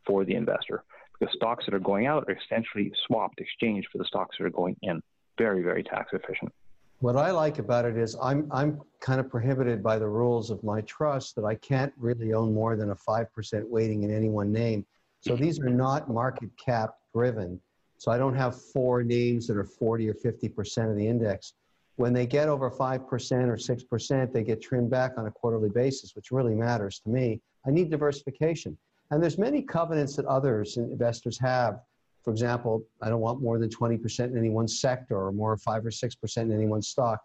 [0.06, 0.84] for the investor
[1.18, 4.50] because stocks that are going out are essentially swapped, exchanged for the stocks that are
[4.50, 5.02] going in.
[5.38, 6.52] Very, very tax efficient.
[7.00, 10.64] What I like about it is I'm, I'm kind of prohibited by the rules of
[10.64, 14.52] my trust that I can't really own more than a 5% weighting in any one
[14.52, 14.86] name.
[15.22, 17.60] So these are not market cap driven.
[18.02, 21.54] So I don't have four names that are 40 or 50% of the index.
[21.98, 26.16] When they get over 5% or 6%, they get trimmed back on a quarterly basis,
[26.16, 27.40] which really matters to me.
[27.68, 28.76] I need diversification.
[29.12, 31.82] And there's many covenants that others and investors have.
[32.24, 35.86] For example, I don't want more than 20% in any one sector or more 5
[35.86, 37.20] or 6% in any one stock.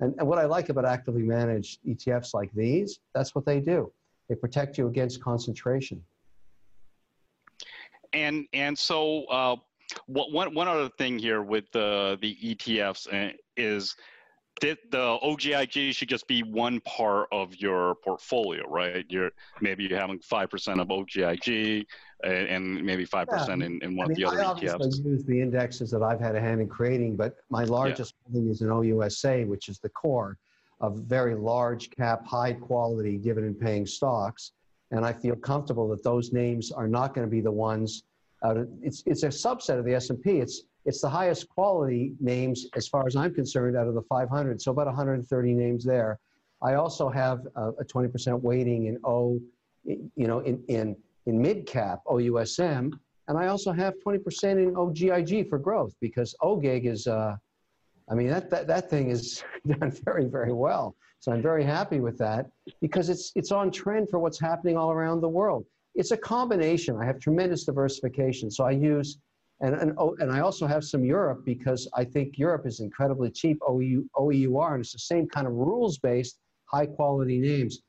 [0.00, 3.92] And, and what I like about actively managed ETFs like these, that's what they do.
[4.30, 6.02] They protect you against concentration.
[8.14, 9.56] And and so uh,
[10.06, 13.94] one one other thing here with the the ETFs uh, is
[14.60, 19.04] the, the OGIG should just be one part of your portfolio, right?
[19.08, 21.86] You're maybe you're having five percent of OGIG
[22.22, 23.38] and, and maybe five yeah.
[23.38, 25.04] percent in, in one I mean, of the other I ETFs.
[25.04, 28.32] I use the indexes that I've had a hand in creating, but my largest yeah.
[28.32, 30.38] holding is an OUSA, which is the core
[30.80, 34.52] of very large cap, high quality dividend paying stocks.
[34.90, 38.04] And I feel comfortable that those names are not going to be the ones.
[38.42, 40.38] Uh, it's it's a subset of the S and P.
[40.38, 44.60] It's it's the highest quality names, as far as I'm concerned, out of the 500.
[44.60, 46.18] So about 130 names there.
[46.60, 49.40] I also have a, a 20% weighting in O,
[49.84, 52.92] you know, in, in, in mid cap OUSM,
[53.28, 57.36] and I also have 20% in OGIG for growth because OGIG is, uh,
[58.10, 60.96] I mean, that, that, that thing is done very, very well.
[61.20, 62.50] So I'm very happy with that
[62.80, 65.64] because it's, it's on trend for what's happening all around the world.
[65.94, 66.96] It's a combination.
[66.96, 68.50] I have tremendous diversification.
[68.50, 69.18] So I use
[69.62, 73.30] and, and, oh, and I also have some Europe because I think Europe is incredibly
[73.30, 77.80] cheap OEU, OEUR, and it's the same kind of rules based, high quality names.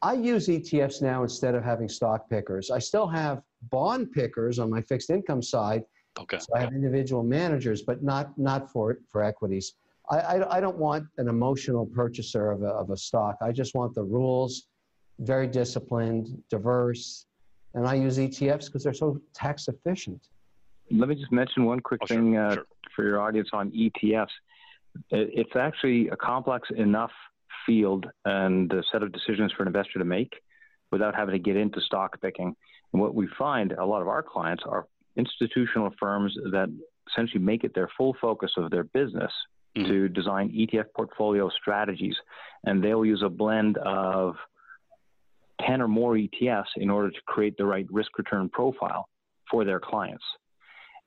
[0.00, 2.70] I use ETFs now instead of having stock pickers.
[2.70, 5.84] I still have bond pickers on my fixed income side.
[6.18, 6.38] Okay.
[6.38, 9.74] So I have individual managers, but not, not for, for equities.
[10.10, 13.36] I, I, I don't want an emotional purchaser of a, of a stock.
[13.42, 14.66] I just want the rules,
[15.20, 17.26] very disciplined, diverse,
[17.74, 20.28] and I use ETFs because they're so tax efficient.
[20.90, 22.66] Let me just mention one quick oh, thing sure, uh, sure.
[22.94, 24.28] for your audience on ETFs.
[25.10, 27.12] It's actually a complex enough
[27.64, 30.32] field and a set of decisions for an investor to make
[30.90, 32.54] without having to get into stock picking.
[32.92, 36.68] And what we find a lot of our clients are institutional firms that
[37.10, 39.32] essentially make it their full focus of their business
[39.76, 39.88] mm-hmm.
[39.88, 42.16] to design ETF portfolio strategies.
[42.64, 44.36] And they'll use a blend of
[45.66, 49.08] 10 or more ETFs in order to create the right risk return profile
[49.50, 50.24] for their clients.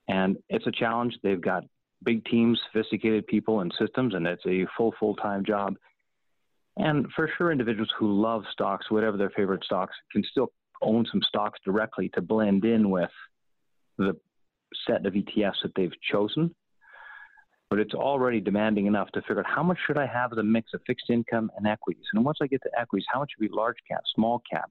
[0.08, 1.16] And it's a challenge.
[1.24, 1.64] They've got
[2.04, 5.76] big teams, sophisticated people and systems, and it's a full, full time job.
[6.78, 11.22] And for sure, individuals who love stocks, whatever their favorite stocks, can still own some
[11.28, 13.10] stocks directly to blend in with
[13.98, 14.16] the
[14.86, 16.54] set of ETFs that they've chosen.
[17.70, 20.44] But it's already demanding enough to figure out how much should I have as a
[20.44, 22.06] mix of fixed income and equities.
[22.14, 24.70] And once I get to equities, how much should be large cap, small cap,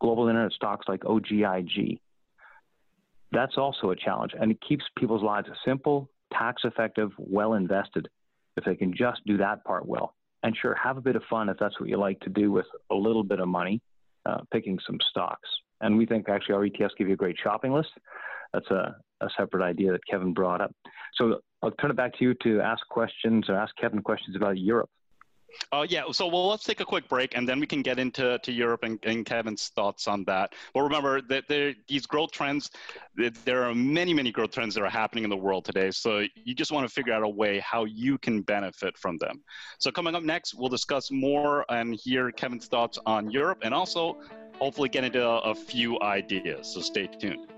[0.00, 2.00] global internet stocks like OGIG,
[3.30, 4.32] that's also a challenge.
[4.38, 8.08] And it keeps people's lives simple, tax effective, well invested
[8.56, 10.14] if they can just do that part well.
[10.42, 12.66] And sure, have a bit of fun if that's what you like to do with
[12.90, 13.80] a little bit of money,
[14.26, 15.48] uh, picking some stocks.
[15.80, 17.90] And we think actually our ETFs give you a great shopping list.
[18.52, 20.74] That's a, a separate idea that Kevin brought up.
[21.14, 24.58] So I'll turn it back to you to ask questions or ask Kevin questions about
[24.58, 24.90] Europe.
[25.72, 28.38] Uh, yeah, so well, let's take a quick break and then we can get into
[28.38, 30.54] to Europe and, and Kevin's thoughts on that.
[30.74, 32.70] But remember that there, these growth trends,
[33.44, 35.90] there are many, many growth trends that are happening in the world today.
[35.90, 39.42] So you just want to figure out a way how you can benefit from them.
[39.78, 44.18] So coming up next, we'll discuss more and hear Kevin's thoughts on Europe and also
[44.58, 46.66] hopefully get into a, a few ideas.
[46.74, 47.57] So stay tuned.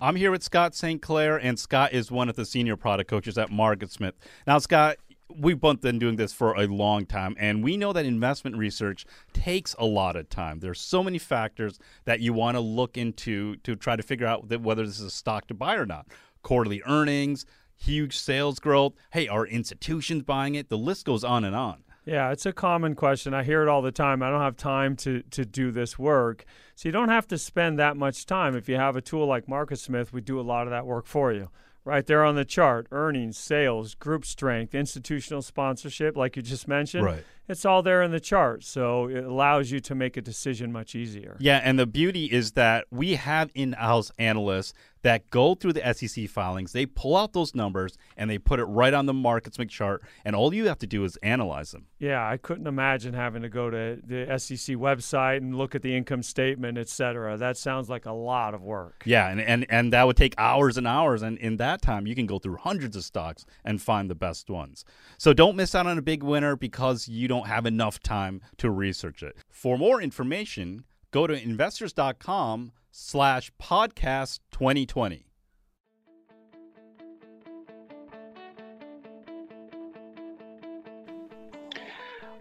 [0.00, 1.02] I'm here with Scott St.
[1.02, 4.12] Clair, and Scott is one of the senior product coaches at Margaret MarketSmith.
[4.46, 8.06] Now, Scott, we've both been doing this for a long time, and we know that
[8.06, 10.60] investment research takes a lot of time.
[10.60, 14.48] There's so many factors that you want to look into to try to figure out
[14.60, 16.06] whether this is a stock to buy or not.
[16.42, 18.92] Quarterly earnings, huge sales growth.
[19.10, 20.68] Hey, are institutions buying it?
[20.68, 21.82] The list goes on and on.
[22.04, 23.34] Yeah, it's a common question.
[23.34, 24.22] I hear it all the time.
[24.22, 26.46] I don't have time to, to do this work.
[26.78, 28.54] So you don't have to spend that much time.
[28.54, 31.06] If you have a tool like Marcus MarketSmith, we do a lot of that work
[31.06, 31.50] for you.
[31.84, 37.04] Right there on the chart earnings, sales, group strength, institutional sponsorship, like you just mentioned.
[37.04, 37.24] Right.
[37.48, 38.64] It's all there in the chart.
[38.64, 41.36] So it allows you to make a decision much easier.
[41.40, 41.60] Yeah.
[41.62, 46.28] And the beauty is that we have in house analysts that go through the SEC
[46.28, 50.02] filings, they pull out those numbers and they put it right on the MarketSmith chart,
[50.24, 51.86] and all you have to do is analyze them.
[51.98, 55.96] Yeah, I couldn't imagine having to go to the SEC website and look at the
[55.96, 57.36] income statement, et cetera.
[57.36, 59.02] That sounds like a lot of work.
[59.04, 62.14] Yeah, and, and, and that would take hours and hours, and in that time, you
[62.14, 64.84] can go through hundreds of stocks and find the best ones.
[65.16, 68.70] So don't miss out on a big winner because you don't have enough time to
[68.70, 69.36] research it.
[69.48, 75.28] For more information, go to investors.com slash podcast 2020.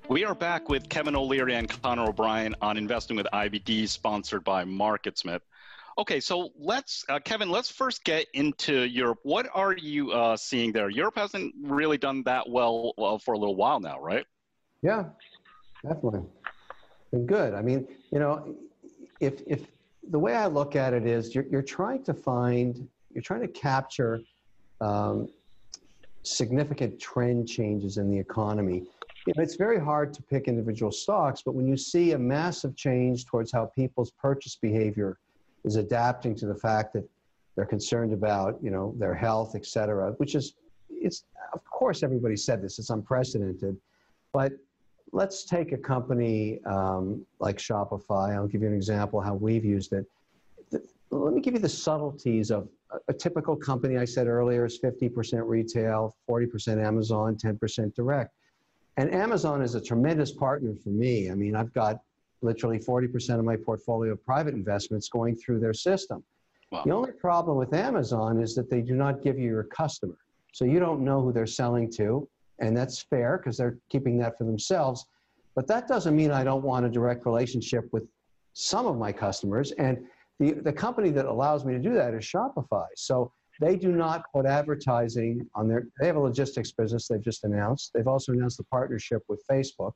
[0.10, 4.64] We are back with Kevin O'Leary and Connor O'Brien on Investing with IBD, sponsored by
[4.64, 5.42] MarketSmith.
[5.98, 9.20] Okay, so let's, uh, Kevin, let's first get into Europe.
[9.24, 10.90] What are you uh, seeing there?
[10.90, 14.26] Europe hasn't really done that well, well for a little while now, right?
[14.82, 15.06] Yeah,
[15.84, 16.22] definitely.
[17.12, 17.54] Been good.
[17.54, 18.56] I mean, you know,
[19.20, 19.68] if if
[20.10, 23.48] the way I look at it is you're, you're trying to find, you're trying to
[23.48, 24.22] capture
[24.80, 25.28] um,
[26.24, 28.84] significant trend changes in the economy.
[29.26, 32.76] You know, it's very hard to pick individual stocks, but when you see a massive
[32.78, 35.18] change towards how people's purchase behavior
[35.66, 37.04] is adapting to the fact that
[37.56, 40.54] they're concerned about, you know, their health, et cetera, which is,
[40.90, 43.76] it's, of course, everybody said this, it's unprecedented,
[44.32, 44.54] but
[45.12, 48.36] let's take a company um, like Shopify.
[48.36, 50.06] I'll give you an example how we've used it.
[51.10, 54.80] Let me give you the subtleties of a, a typical company I said earlier is
[54.80, 58.34] 50% retail, 40% Amazon, 10% direct.
[58.98, 61.32] And Amazon is a tremendous partner for me.
[61.32, 62.02] I mean, I've got
[62.41, 66.24] literally 40% of my portfolio of private investments going through their system.
[66.72, 66.84] Wow.
[66.84, 70.17] The only problem with Amazon is that they do not give you your customer.
[70.52, 72.28] So you don't know who they're selling to
[72.60, 75.06] and that's fair because they're keeping that for themselves.
[75.56, 78.04] But that doesn't mean I don't want a direct relationship with
[78.54, 79.72] some of my customers.
[79.74, 80.00] And
[80.39, 82.86] the, the company that allows me to do that is Shopify.
[82.96, 87.43] So they do not put advertising on their, they have a logistics business they've just
[87.43, 87.91] announced.
[87.93, 89.93] They've also announced a partnership with Facebook.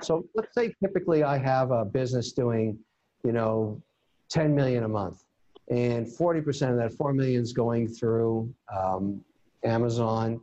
[0.00, 2.78] So let's say typically I have a business doing,
[3.24, 3.82] you know,
[4.28, 5.24] 10 million a month
[5.70, 9.24] and 40% of that 4 million is going through um,
[9.64, 10.40] Amazon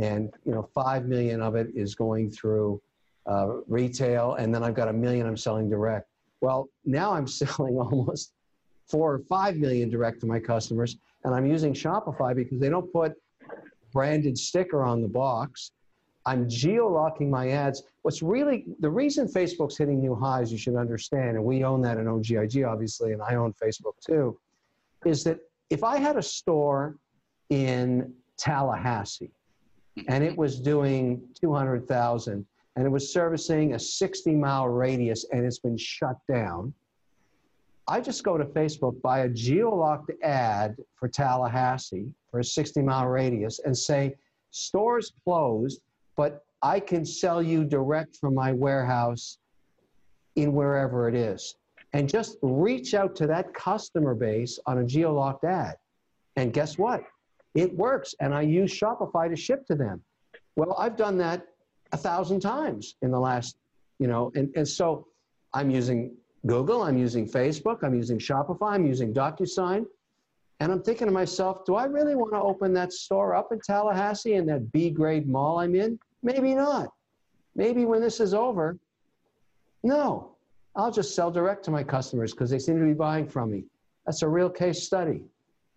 [0.00, 2.80] and you know five million of it is going through
[3.26, 6.08] uh, retail, and then I've got a million I'm selling direct.
[6.40, 8.32] Well, now I'm selling almost
[8.86, 12.92] four or five million direct to my customers, and I'm using Shopify because they don't
[12.92, 13.14] put
[13.92, 15.70] branded sticker on the box.
[16.26, 17.82] I'm geo-locking my ads.
[18.02, 21.98] What's really the reason Facebook's hitting new highs, you should understand, and we own that
[21.98, 24.38] in OGIG, obviously, and I own Facebook too,
[25.04, 25.38] is that
[25.70, 26.96] if I had a store
[27.50, 29.32] in Tallahassee
[30.08, 35.58] and it was doing 200,000 and it was servicing a 60 mile radius and it's
[35.58, 36.72] been shut down.
[37.86, 43.06] I just go to Facebook, buy a geo-locked ad for Tallahassee for a 60 mile
[43.06, 44.16] radius and say,
[44.50, 45.82] stores closed,
[46.16, 49.38] but I can sell you direct from my warehouse
[50.36, 51.56] in wherever it is.
[51.92, 55.76] And just reach out to that customer base on a geo-locked ad.
[56.36, 57.04] And guess what?
[57.54, 60.02] It works, and I use Shopify to ship to them.
[60.56, 61.46] Well, I've done that
[61.92, 63.56] a thousand times in the last,
[63.98, 65.06] you know, and, and so
[65.52, 69.86] I'm using Google, I'm using Facebook, I'm using Shopify, I'm using DocuSign.
[70.60, 73.60] And I'm thinking to myself, do I really want to open that store up in
[73.60, 75.98] Tallahassee in that B grade mall I'm in?
[76.22, 76.88] Maybe not.
[77.56, 78.78] Maybe when this is over,
[79.82, 80.36] No,
[80.76, 83.64] I'll just sell direct to my customers because they seem to be buying from me.
[84.06, 85.22] That's a real case study.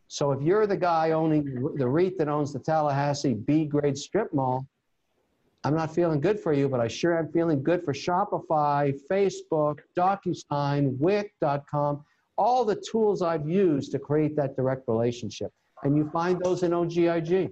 [0.07, 1.45] So if you're the guy owning
[1.75, 4.65] the REIT that owns the Tallahassee B grade strip mall,
[5.63, 9.79] I'm not feeling good for you, but I sure am feeling good for Shopify, Facebook,
[9.97, 12.05] DocuSign, Wix.com,
[12.37, 15.51] all the tools I've used to create that direct relationship.
[15.83, 17.51] And you find those in OGIG.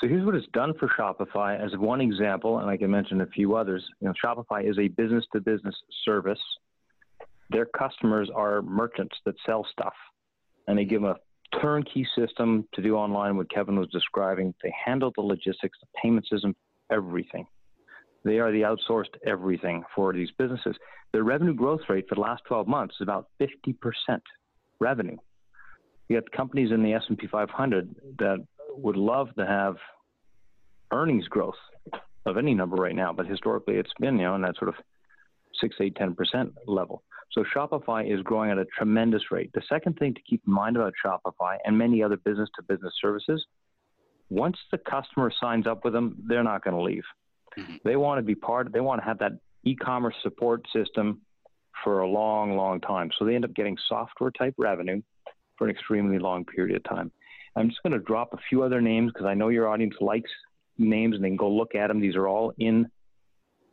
[0.00, 3.26] So here's what it's done for Shopify as one example, and I can mention a
[3.26, 3.82] few others.
[4.00, 5.74] You know, Shopify is a business to business
[6.04, 6.38] service.
[7.50, 9.94] Their customers are merchants that sell stuff,
[10.66, 14.54] and they give them a turnkey system to do online what Kevin was describing.
[14.62, 16.54] They handle the logistics, the payment system,
[16.90, 17.46] everything.
[18.24, 20.76] They are the outsourced everything for these businesses.
[21.12, 23.76] Their revenue growth rate for the last 12 months is about 50%
[24.80, 25.16] revenue.
[26.08, 28.44] You have companies in the S&P 500 that
[28.76, 29.76] would love to have
[30.90, 31.54] earnings growth
[32.26, 34.74] of any number right now, but historically it's been, you know, in that sort of
[35.60, 37.02] six, eight, 10% level.
[37.34, 39.50] So Shopify is growing at a tremendous rate.
[39.54, 42.92] The second thing to keep in mind about Shopify and many other business to business
[43.00, 43.44] services,
[44.30, 47.02] once the customer signs up with them, they're not going to leave.
[47.58, 47.76] Mm-hmm.
[47.84, 49.32] They want to be part, they want to have that
[49.64, 51.20] e commerce support system
[51.82, 53.10] for a long, long time.
[53.18, 55.02] So they end up getting software type revenue
[55.58, 57.10] for an extremely long period of time.
[57.56, 60.30] I'm just going to drop a few other names because I know your audience likes
[60.78, 62.00] names and they can go look at them.
[62.00, 62.90] These are all in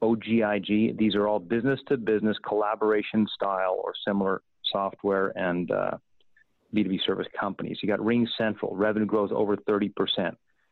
[0.01, 0.97] OGIG.
[0.97, 4.41] These are all business to business collaboration style or similar
[4.71, 5.91] software and uh,
[6.75, 7.77] B2B service companies.
[7.81, 9.91] You got RingCentral, revenue growth over 30%.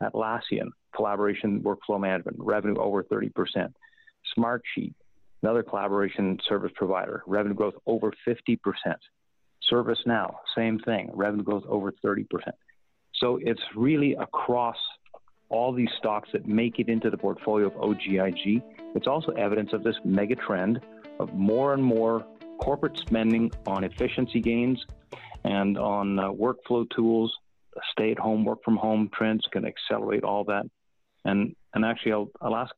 [0.02, 3.74] Atlassian, collaboration workflow management, revenue over 30%.
[4.38, 4.94] Smartsheet,
[5.44, 8.58] another collaboration service provider, revenue growth over 50%.
[9.70, 12.26] ServiceNow, same thing, revenue growth over 30%.
[13.16, 14.78] So it's really across
[15.50, 18.62] all these stocks that make it into the portfolio of OGIG.
[18.96, 20.80] It's also evidence of this mega trend
[21.20, 22.26] of more and more
[22.60, 24.86] corporate spending on efficiency gains
[25.44, 27.36] and on uh, workflow tools.
[27.92, 30.66] Stay at home, work from home trends can accelerate all that.
[31.26, 32.74] And, and actually, I'll, I'll ask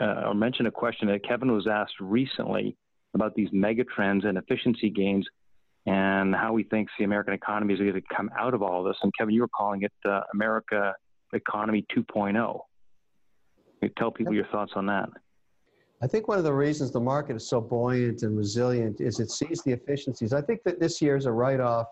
[0.00, 2.76] uh, or mention a question that Kevin was asked recently
[3.14, 5.26] about these mega trends and efficiency gains
[5.86, 8.96] and how he thinks the American economy is going to come out of all this.
[9.02, 10.94] And Kevin, you were calling it uh, America
[11.32, 12.60] Economy 2.0.
[13.96, 15.08] Tell people your thoughts on that.
[16.02, 19.30] I think one of the reasons the market is so buoyant and resilient is it
[19.30, 20.32] sees the efficiencies.
[20.32, 21.86] I think that this year is a write-off.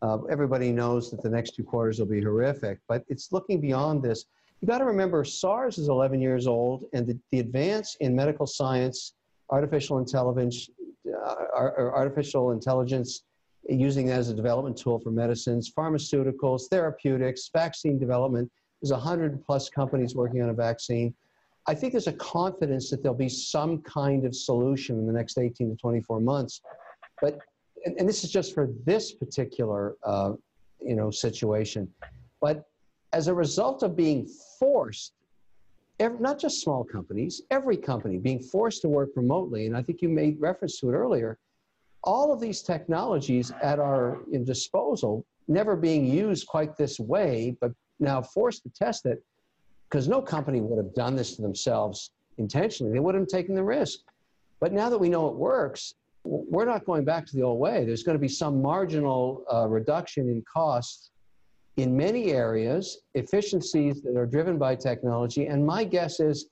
[0.00, 4.02] Uh, everybody knows that the next two quarters will be horrific, but it's looking beyond
[4.02, 4.24] this.
[4.60, 8.46] You got to remember, SARS is 11 years old, and the, the advance in medical
[8.46, 9.14] science,
[9.50, 10.70] artificial intelligence,
[11.06, 13.24] uh, artificial intelligence,
[13.68, 18.50] using that as a development tool for medicines, pharmaceuticals, therapeutics, vaccine development.
[18.82, 21.14] There's 100 plus companies working on a vaccine.
[21.68, 25.38] I think there's a confidence that there'll be some kind of solution in the next
[25.38, 26.60] 18 to 24 months.
[27.20, 27.38] But,
[27.86, 30.32] and, and this is just for this particular, uh,
[30.80, 31.88] you know, situation.
[32.40, 32.64] But
[33.12, 34.28] as a result of being
[34.58, 35.12] forced
[36.00, 40.02] every, not just small companies, every company being forced to work remotely, and I think
[40.02, 41.38] you made reference to it earlier,
[42.02, 47.72] all of these technologies at our disposal, never being used quite this way, but
[48.02, 49.22] now forced to test it,
[49.88, 52.92] because no company would have done this to themselves intentionally.
[52.92, 54.00] They wouldn't have taken the risk.
[54.60, 55.94] But now that we know it works,
[56.24, 57.84] we're not going back to the old way.
[57.84, 61.10] There's going to be some marginal uh, reduction in costs
[61.76, 65.46] in many areas, efficiencies that are driven by technology.
[65.46, 66.48] And my guess is,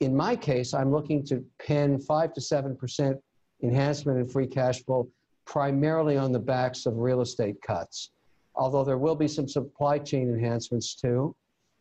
[0.00, 3.18] in my case, I'm looking to pin 5 to 7%
[3.62, 5.08] enhancement in free cash flow
[5.44, 8.10] primarily on the backs of real estate cuts.
[8.58, 11.34] Although there will be some supply chain enhancements too,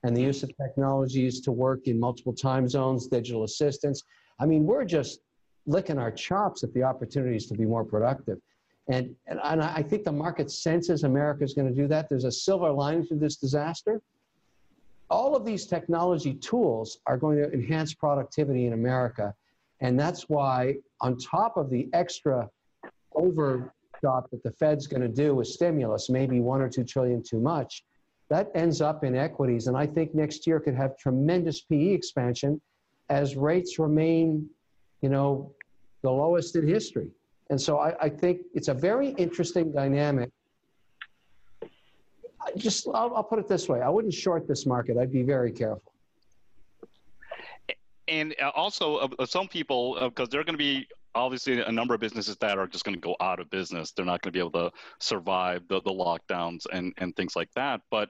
[0.03, 4.03] and the use of technologies to work in multiple time zones, digital assistance.
[4.39, 5.19] I mean, we're just
[5.65, 8.38] licking our chops at the opportunities to be more productive.
[8.89, 12.07] And, and, and I think the market senses America is going to do that.
[12.07, 14.01] There's a silver lining to this disaster.
[15.09, 19.34] All of these technology tools are going to enhance productivity in America.
[19.82, 22.49] And that's why, on top of the extra
[24.03, 27.39] overshot that the Fed's going to do with stimulus, maybe one or two trillion too
[27.39, 27.83] much,
[28.29, 29.67] that ends up in equities.
[29.67, 32.61] And I think next year could have tremendous PE expansion
[33.09, 34.49] as rates remain,
[35.01, 35.53] you know,
[36.01, 37.09] the lowest in history.
[37.49, 40.29] And so I, I think it's a very interesting dynamic.
[41.63, 45.23] I just, I'll, I'll put it this way I wouldn't short this market, I'd be
[45.23, 45.93] very careful.
[48.09, 50.87] And also, uh, some people, because uh, there are going to be
[51.18, 53.91] obviously a number of businesses that are just going to go out of business.
[53.91, 57.49] They're not going to be able to survive the, the lockdowns and, and things like
[57.55, 57.82] that.
[57.91, 58.09] But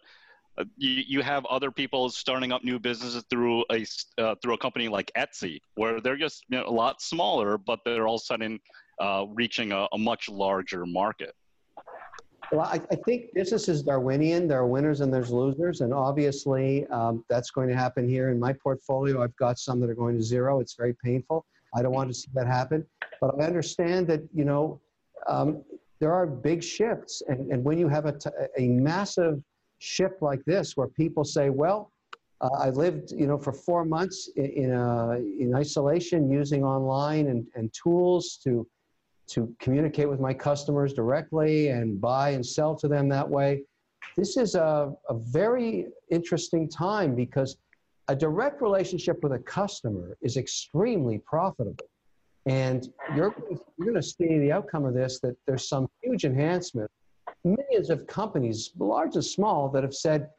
[0.57, 3.85] uh, you, you have other people starting up new businesses through a
[4.17, 7.79] uh, through a company like Etsy, where they're just you know, a lot smaller, but
[7.85, 8.59] they're all of a sudden
[8.99, 11.35] uh, reaching a, a, much larger market.
[12.51, 14.47] Well, I, I, think business is Darwinian.
[14.47, 18.39] There are winners and there's losers, and obviously um, that's going to happen here in
[18.39, 19.21] my portfolio.
[19.21, 20.59] I've got some that are going to zero.
[20.59, 21.45] It's very painful.
[21.77, 22.85] I don't want to see that happen,
[23.21, 24.81] but I understand that you know
[25.27, 25.63] um,
[25.99, 29.43] there are big shifts, and, and when you have a, t- a massive
[29.79, 31.91] shift like this where people say, well,
[32.41, 37.27] uh, I lived, you know, for four months in, in, a, in isolation using online
[37.27, 38.67] and, and tools to,
[39.29, 43.63] to communicate with my customers directly and buy and sell to them that way.
[44.15, 47.57] This is a, a very interesting time because
[48.07, 51.85] a direct relationship with a customer is extremely profitable.
[52.45, 56.89] And you're, you're going to see the outcome of this that there's some huge enhancement
[57.43, 60.29] millions of companies, large and small, that have said,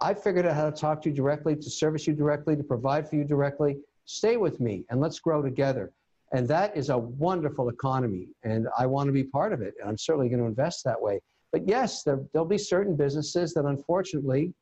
[0.00, 3.08] I figured out how to talk to you directly, to service you directly, to provide
[3.08, 3.78] for you directly.
[4.04, 5.92] Stay with me and let's grow together.
[6.32, 8.28] And that is a wonderful economy.
[8.44, 9.74] And I want to be part of it.
[9.80, 11.20] And I'm certainly going to invest that way.
[11.52, 14.52] But yes, there, there'll be certain businesses that unfortunately,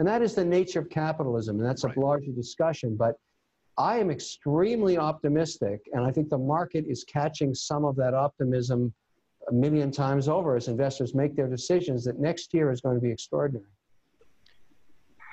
[0.00, 2.96] and that is the nature of capitalism, and that's a larger discussion.
[2.96, 3.16] But
[3.76, 8.94] I am extremely optimistic, and I think the market is catching some of that optimism
[9.50, 13.00] a million times over as investors make their decisions that next year is going to
[13.00, 13.66] be extraordinary.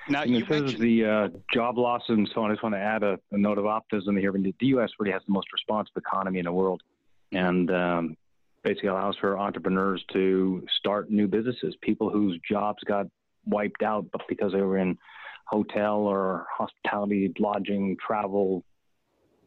[0.09, 2.51] Now, you mentioned the uh, job loss and so on.
[2.51, 4.34] I just want to add a, a note of optimism here.
[4.34, 4.89] The U.S.
[4.99, 6.84] really has the most responsive economy in the world,
[7.32, 8.18] and um,
[8.63, 11.74] basically allows for entrepreneurs to start new businesses.
[11.82, 13.07] People whose jobs got
[13.48, 14.98] wiped out, but because they were in
[15.45, 18.64] hotel or hospitality, lodging, travel,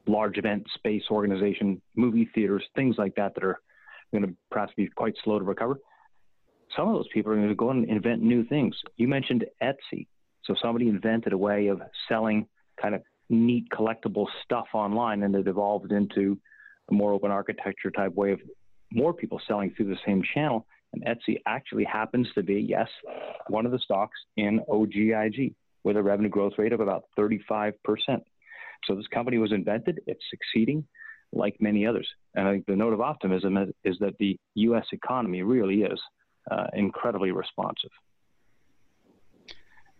[0.06, 3.60] large event space organization, movie theaters, things like that that are
[4.12, 5.78] going to perhaps be quite slow to recover.
[6.76, 8.74] Some of those people are going to go and invent new things.
[8.96, 10.06] You mentioned Etsy.
[10.44, 12.46] So somebody invented a way of selling
[12.80, 16.38] kind of neat collectible stuff online and it evolved into
[16.90, 18.40] a more open architecture type way of
[18.92, 20.66] more people selling through the same channel.
[20.92, 22.88] And Etsy actually happens to be, yes,
[23.48, 27.72] one of the stocks in OGIG with a revenue growth rate of about 35%.
[28.84, 30.86] So this company was invented, it's succeeding
[31.32, 32.08] like many others.
[32.34, 34.86] And I think the note of optimism is, is that the U.S.
[34.92, 36.00] economy really is
[36.50, 37.90] uh, incredibly responsive.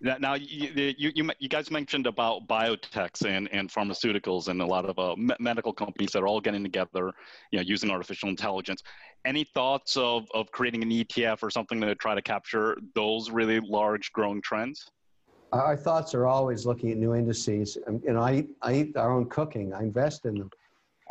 [0.03, 4.99] Now, you, you, you, guys mentioned about biotechs and, and pharmaceuticals and a lot of
[4.99, 7.13] uh, medical companies that are all getting together,
[7.51, 8.83] you know, using artificial intelligence.
[9.27, 13.61] Any thoughts of, of creating an ETF or something to try to capture those really
[13.61, 14.91] large growing trends?
[15.53, 17.77] Our thoughts are always looking at new indices.
[18.03, 19.75] You know, I, I eat our own cooking.
[19.75, 20.51] I invest in them.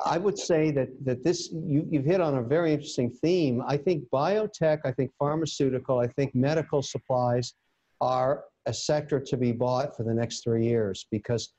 [0.04, 3.62] I would say that, that this, you, you've hit on a very interesting theme.
[3.68, 7.54] I think biotech, I think pharmaceutical, I think medical supplies
[8.02, 11.53] are a sector to be bought for the next three years because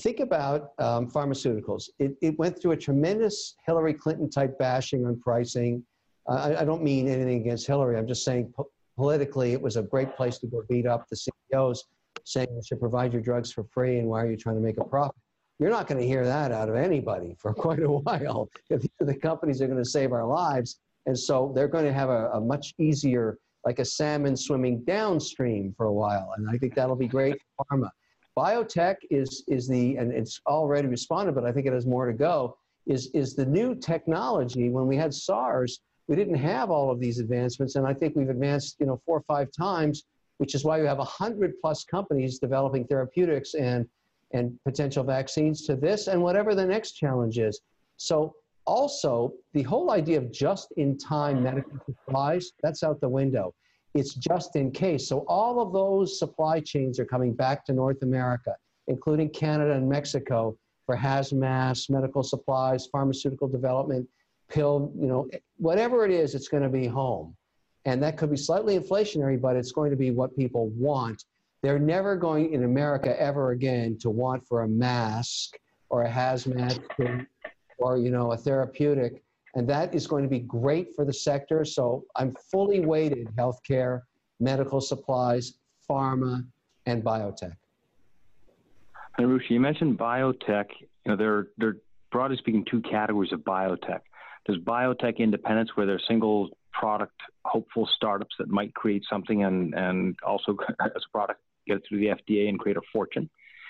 [0.00, 1.88] think about um, pharmaceuticals.
[1.98, 5.82] It, it went through a tremendous Hillary Clinton type bashing on pricing.
[6.28, 7.96] I, I, don't mean anything against Hillary.
[7.96, 11.16] I'm just saying po- politically it was a great place to go beat up the
[11.16, 11.84] CEOs
[12.24, 14.76] saying you should provide your drugs for free and why are you trying to make
[14.76, 15.16] a profit?
[15.58, 18.50] You're not going to hear that out of anybody for quite a while.
[19.00, 22.30] The companies are going to save our lives, and so they're going to have a,
[22.32, 23.38] a much easier,
[23.68, 27.66] like a salmon swimming downstream for a while, and I think that'll be great for
[27.66, 27.90] pharma.
[28.34, 32.14] Biotech is is the and it's already responded, but I think it has more to
[32.14, 32.56] go.
[32.86, 34.70] Is is the new technology?
[34.70, 38.30] When we had SARS, we didn't have all of these advancements, and I think we've
[38.30, 40.04] advanced, you know, four or five times,
[40.38, 43.86] which is why we have a hundred plus companies developing therapeutics and
[44.32, 47.60] and potential vaccines to this and whatever the next challenge is.
[47.98, 48.34] So
[48.68, 51.42] also the whole idea of just in time mm.
[51.42, 53.54] medical supplies, that's out the window.
[53.94, 55.08] It's just in case.
[55.08, 58.54] So all of those supply chains are coming back to North America,
[58.86, 60.56] including Canada and Mexico
[60.86, 64.06] for hazmat, medical supplies, pharmaceutical development,
[64.48, 67.34] pill, you know, eh, whatever it is, it's going to be home.
[67.84, 71.24] And that could be slightly inflationary, but it's going to be what people want
[71.62, 75.56] they're never going in America ever again to want for a mask
[75.90, 76.78] or a hazmat
[77.78, 79.22] or you know a therapeutic,
[79.54, 81.64] and that is going to be great for the sector.
[81.64, 84.02] So I'm fully weighted healthcare,
[84.40, 85.54] medical supplies,
[85.88, 86.44] pharma,
[86.86, 87.56] and biotech.
[89.18, 90.66] And Rushi, you mentioned biotech.
[90.80, 91.76] You know, there, there are
[92.12, 94.00] broadly speaking two categories of biotech.
[94.46, 100.16] There's biotech independence, where they're single product hopeful startups that might create something and, and
[100.24, 103.28] also as a product get it through the FDA and create a fortune.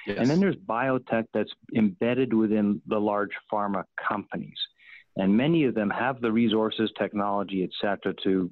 [0.09, 0.17] Yes.
[0.21, 4.59] And then there's biotech that's embedded within the large pharma companies.
[5.17, 8.51] And many of them have the resources, technology, et cetera, to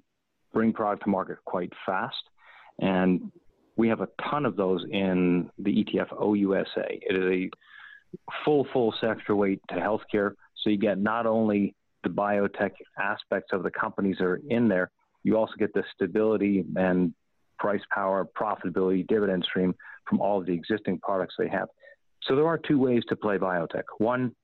[0.53, 2.17] bring product to market quite fast.
[2.81, 3.33] And
[3.77, 6.85] We have a ton of those in the ETF OUSA.
[6.89, 7.51] It is a
[8.45, 10.33] full, full sector weight to healthcare.
[10.63, 14.91] So you get not only the biotech aspects of the companies that are in there,
[15.23, 17.13] you also get the stability and
[17.59, 19.75] price power, profitability, dividend stream
[20.09, 21.69] from all of the existing products they have.
[22.23, 23.85] So there are two ways to play biotech.
[23.99, 24.35] One,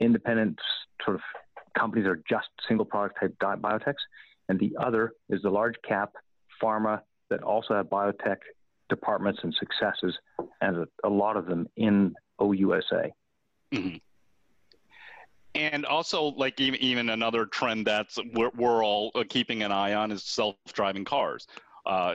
[0.00, 0.58] independent
[1.04, 1.22] sort of
[1.76, 3.94] companies are just single product type biotechs,
[4.48, 6.12] and the other is the large cap
[6.62, 7.00] pharma
[7.30, 8.38] that also have biotech
[8.88, 10.18] departments and successes,
[10.60, 13.10] and a, a lot of them in OUSA.
[13.72, 13.96] Mm-hmm.
[15.54, 19.94] And also, like even, even another trend that's we're, we're all uh, keeping an eye
[19.94, 21.46] on is self-driving cars.
[21.86, 22.14] Uh,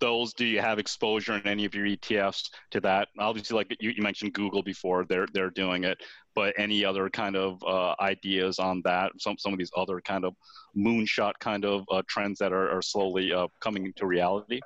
[0.00, 3.08] those, do you have exposure in any of your ETFs to that?
[3.18, 5.98] Obviously, like you, you mentioned Google before, they're they're doing it.
[6.34, 9.12] But any other kind of uh, ideas on that?
[9.18, 10.34] Some some of these other kind of
[10.76, 14.60] moonshot kind of uh, trends that are, are slowly uh, coming into reality.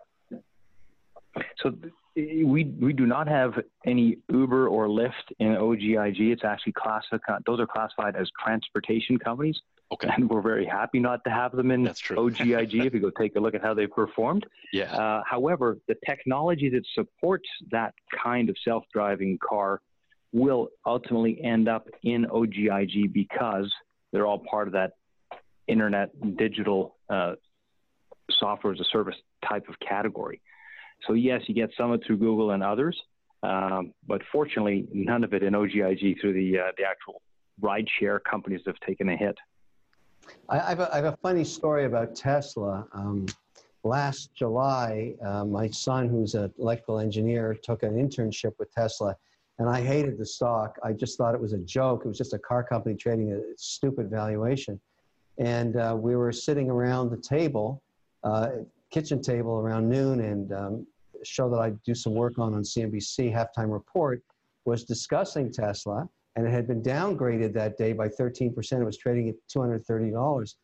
[1.62, 1.74] So
[2.16, 3.54] we we do not have
[3.86, 6.32] any Uber or Lyft in OGIG.
[6.32, 9.60] It's actually classified; those are classified as transportation companies.
[9.92, 10.08] Okay.
[10.14, 12.16] And we're very happy not to have them in That's true.
[12.16, 14.46] OGIG if you go take a look at how they've performed.
[14.72, 14.94] Yeah.
[14.94, 19.80] Uh, however, the technology that supports that kind of self-driving car
[20.32, 23.72] will ultimately end up in OGIG because
[24.12, 24.92] they're all part of that
[25.66, 27.34] internet digital uh,
[28.38, 29.16] software as a service
[29.48, 30.40] type of category.
[31.06, 33.00] So yes, you get some of it through Google and others,
[33.42, 37.22] um, but fortunately, none of it in OGIG through the uh, the actual
[37.60, 39.36] rideshare companies have taken a hit.
[40.48, 42.86] I, I, have, a, I have a funny story about Tesla.
[42.92, 43.26] Um,
[43.84, 49.16] last July, uh, my son, who's an electrical engineer, took an internship with Tesla,
[49.58, 50.78] and I hated the stock.
[50.82, 52.02] I just thought it was a joke.
[52.04, 54.80] It was just a car company trading a stupid valuation.
[55.38, 57.82] And uh, we were sitting around the table,
[58.24, 58.48] uh,
[58.90, 60.86] kitchen table around noon, and um,
[61.22, 64.22] show that I do some work on on CNBC, Halftime Report,
[64.64, 68.72] was discussing Tesla and it had been downgraded that day by 13%.
[68.72, 70.54] It was trading at $230.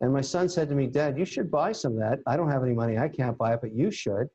[0.00, 2.20] And my son said to me, Dad, you should buy some of that.
[2.26, 2.98] I don't have any money.
[2.98, 4.28] I can't buy it, but you should.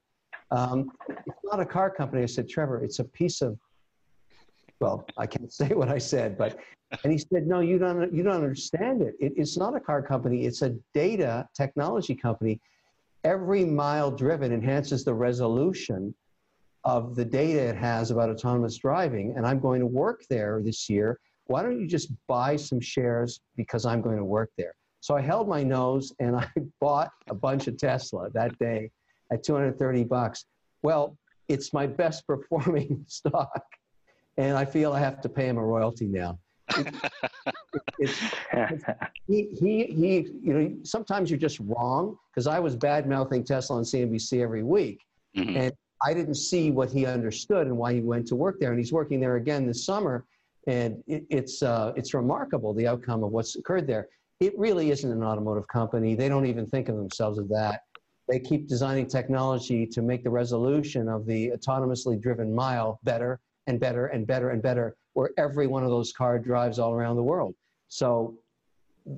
[0.52, 2.22] Um, it's not a car company.
[2.22, 3.58] I said, Trevor, it's a piece of,
[4.82, 6.60] well, I can't say what I said, but,
[7.04, 9.16] and he said, no, you don't, you don't understand it.
[9.20, 9.34] it.
[9.36, 10.46] It's not a car company.
[10.46, 12.60] It's a data technology company.
[13.24, 16.14] Every mile driven enhances the resolution
[16.86, 20.90] of the data it has about autonomous driving, and I'm going to work there this
[20.90, 21.20] year.
[21.46, 24.74] Why don't you just buy some shares because I'm going to work there?
[25.00, 26.48] So I held my nose and I
[26.80, 28.92] bought a bunch of Tesla that day
[29.32, 30.46] at 230 bucks.
[30.82, 31.18] Well,
[31.50, 33.64] it's my best performing stock,
[34.38, 36.40] and I feel I have to pay him a royalty now.
[36.78, 36.96] It,
[38.00, 38.22] it's,
[38.54, 38.84] it's,
[39.28, 43.78] he, he, he, you know, sometimes you're just wrong because I was bad mouthing Tesla
[43.78, 45.00] on CNBC every week.
[45.36, 45.58] Mm-hmm.
[45.58, 45.74] And
[46.04, 48.72] I didn't see what he understood and why he went to work there.
[48.72, 50.26] And he's working there again this summer.
[50.68, 54.10] And it, it's, uh, it's remarkable the outcome of what's occurred there.
[54.40, 56.16] It really isn't an automotive company.
[56.16, 57.82] They don't even think of themselves as that.
[58.28, 63.80] They keep designing technology to make the resolution of the autonomously driven mile better and
[63.80, 67.24] better and better and better, where every one of those cars drives all around the
[67.24, 67.56] world.
[67.90, 68.38] So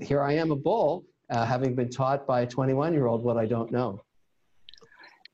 [0.01, 3.37] here I am, a bull, uh, having been taught by a 21 year old what
[3.37, 4.04] I don't know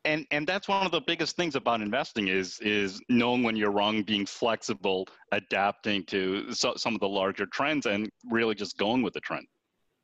[0.06, 3.72] and and that's one of the biggest things about investing is is knowing when you're
[3.72, 9.02] wrong being flexible adapting to so, some of the larger trends and really just going
[9.02, 9.46] with the trend.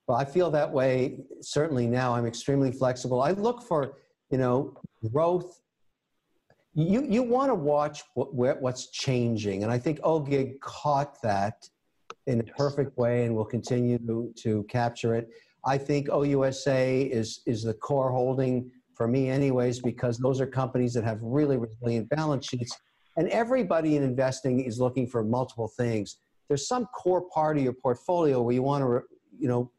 [0.08, 2.14] Well i feel that way certainly now.
[2.14, 3.22] I'm extremely flexible.
[3.22, 3.98] I look for
[4.30, 4.80] you know
[5.12, 5.62] growth.
[6.74, 11.68] You you want to watch what, what's changing and i think ogig caught that
[12.28, 15.30] in a perfect way and will continue to, to capture it.
[15.66, 20.93] I think ousa is is the core holding for me anyways, because those are companies
[20.95, 22.76] that have really resilient balance sheets.
[23.16, 26.18] And everybody in investing is looking for multiple things.
[26.48, 29.02] There's some core part of your portfolio where you want to,
[29.38, 29.72] you know,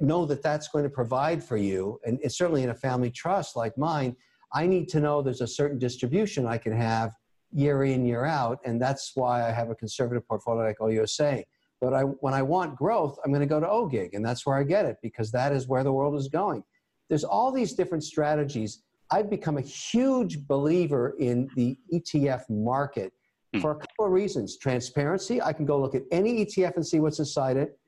[0.00, 1.98] know that that's going to provide for you.
[2.04, 4.16] And it's certainly in a family trust like mine,
[4.52, 7.12] I need to know there's a certain distribution I can have
[7.52, 8.58] year in, year out.
[8.64, 11.44] And that's why I have a conservative portfolio like OUSA.
[11.80, 14.56] But I, when I want growth, I'm going to go to OGIG, and that's where
[14.56, 16.64] I get it because that is where the world is going.
[17.08, 18.82] There's all these different strategies.
[19.10, 23.12] I've become a huge believer in the ETF market
[23.52, 23.60] hmm.
[23.60, 24.56] for a couple of reasons.
[24.56, 27.78] Transparency, I can go look at any ETF and see what's inside it.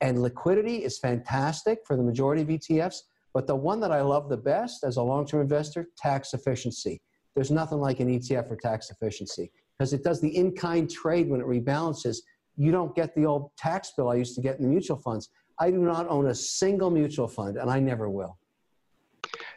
[0.00, 3.02] And liquidity is fantastic for the majority of ETFs.
[3.32, 7.00] But the one that I love the best as a long term investor, tax efficiency.
[7.34, 11.28] There's nothing like an ETF for tax efficiency because it does the in kind trade
[11.28, 12.18] when it rebalances.
[12.56, 15.30] You don't get the old tax bill I used to get in the mutual funds.
[15.58, 18.38] I do not own a single mutual fund, and I never will.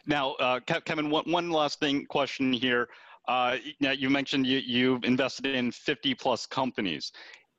[0.06, 2.88] Now, uh, Kevin, one, one last thing question here.
[3.26, 7.12] Uh, now you mentioned you, you've invested in 50 plus companies.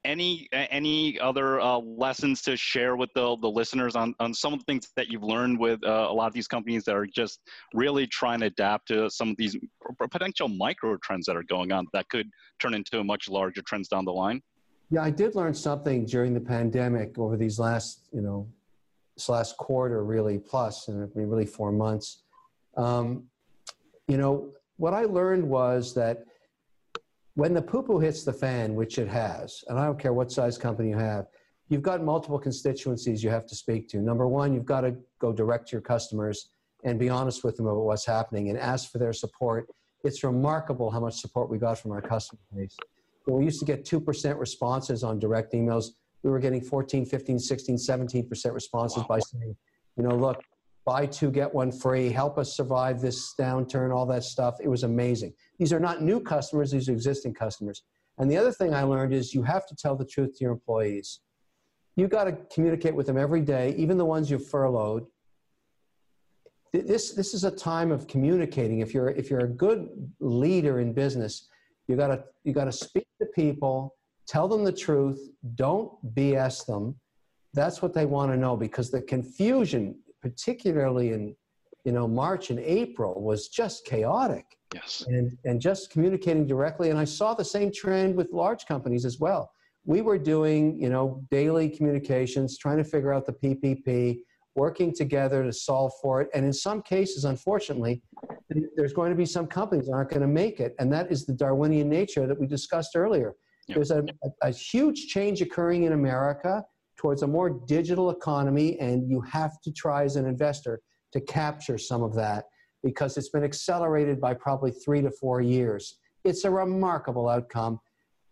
[0.05, 4.59] Any any other uh, lessons to share with the, the listeners on, on some of
[4.59, 7.41] the things that you've learned with uh, a lot of these companies that are just
[7.73, 9.57] really trying to adapt to some of these
[10.09, 12.29] potential micro trends that are going on that could
[12.59, 14.41] turn into much larger trends down the line?
[14.91, 18.47] Yeah, I did learn something during the pandemic over these last, you know,
[19.15, 22.23] this last quarter really plus, and really four months.
[22.75, 23.25] Um,
[24.07, 26.23] you know, what I learned was that
[27.35, 30.31] when the poo poo hits the fan, which it has, and I don't care what
[30.31, 31.27] size company you have,
[31.67, 33.99] you've got multiple constituencies you have to speak to.
[33.99, 36.49] Number one, you've got to go direct to your customers
[36.83, 39.67] and be honest with them about what's happening and ask for their support.
[40.03, 42.75] It's remarkable how much support we got from our customer base.
[43.27, 45.91] We used to get 2% responses on direct emails,
[46.23, 49.05] we were getting 14, 15, 16, 17% responses wow.
[49.07, 49.55] by saying,
[49.95, 50.41] you know, look,
[50.85, 54.55] buy two, get one free, help us survive this downturn, all that stuff.
[54.61, 55.33] It was amazing.
[55.57, 57.83] These are not new customers, these are existing customers.
[58.17, 60.51] And the other thing I learned is you have to tell the truth to your
[60.51, 61.21] employees.
[61.95, 65.05] You've got to communicate with them every day, even the ones you've furloughed.
[66.73, 68.79] This, this is a time of communicating.
[68.79, 69.89] If you're, if you're a good
[70.19, 71.47] leader in business,
[71.89, 73.95] you gotta, you gotta speak to people,
[74.27, 75.19] tell them the truth,
[75.55, 76.95] don't BS them.
[77.53, 81.35] That's what they want to know because the confusion particularly in
[81.85, 84.45] you know March and April was just chaotic.
[84.73, 85.03] Yes.
[85.07, 89.19] And and just communicating directly and I saw the same trend with large companies as
[89.19, 89.51] well.
[89.85, 94.19] We were doing, you know, daily communications, trying to figure out the PPP,
[94.55, 96.29] working together to solve for it.
[96.33, 98.01] And in some cases, unfortunately,
[98.75, 100.75] there's going to be some companies that aren't going to make it.
[100.79, 103.35] And that is the Darwinian nature that we discussed earlier.
[103.67, 103.75] Yep.
[103.75, 106.63] There's a, a, a huge change occurring in America
[106.97, 110.81] towards a more digital economy, and you have to try as an investor
[111.13, 112.45] to capture some of that
[112.83, 115.99] because it's been accelerated by probably three to four years.
[116.23, 117.79] It's a remarkable outcome,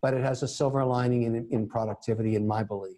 [0.02, 2.98] but it has a silver lining in, in productivity, in my belief.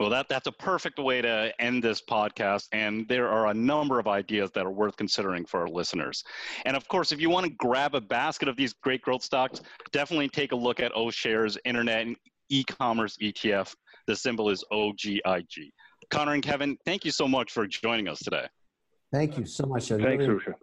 [0.00, 2.68] Well, that, that's a perfect way to end this podcast.
[2.72, 6.24] And there are a number of ideas that are worth considering for our listeners.
[6.64, 9.60] And of course, if you want to grab a basket of these great growth stocks,
[9.92, 12.16] definitely take a look at OShares Internet and
[12.48, 13.74] e-commerce ETF.
[14.06, 15.70] The symbol is OGIG.
[16.10, 18.46] Connor and Kevin, thank you so much for joining us today.
[19.12, 19.88] Thank you so much.
[19.88, 20.54] Thanks, Rusha.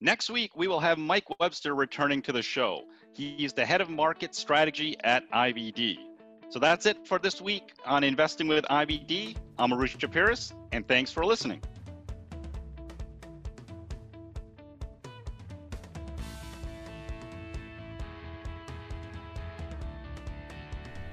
[0.00, 2.84] Next week, we will have Mike Webster returning to the show.
[3.14, 5.96] He's the head of market strategy at IBD.
[6.48, 9.36] So that's it for this week on Investing with IBD.
[9.58, 11.60] I'm Arush Chapiris, and thanks for listening.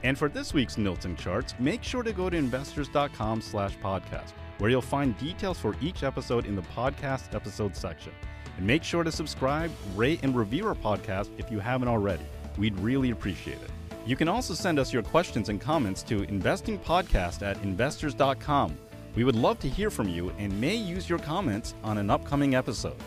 [0.04, 4.70] And for this week's notes charts, make sure to go to investors.com slash podcast, where
[4.70, 8.12] you'll find details for each episode in the podcast episode section.
[8.58, 12.26] And make sure to subscribe, rate, and review our podcast if you haven't already.
[12.58, 13.72] We'd really appreciate it.
[14.06, 18.78] You can also send us your questions and comments to investingpodcast at investors.com.
[19.16, 22.56] We would love to hear from you and may use your comments on an upcoming
[22.56, 22.98] episode.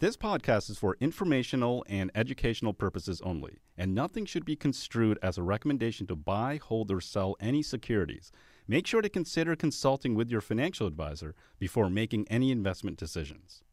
[0.00, 5.38] This podcast is for informational and educational purposes only, and nothing should be construed as
[5.38, 8.30] a recommendation to buy, hold, or sell any securities.
[8.68, 13.64] Make sure to consider consulting with your financial advisor before making any investment decisions.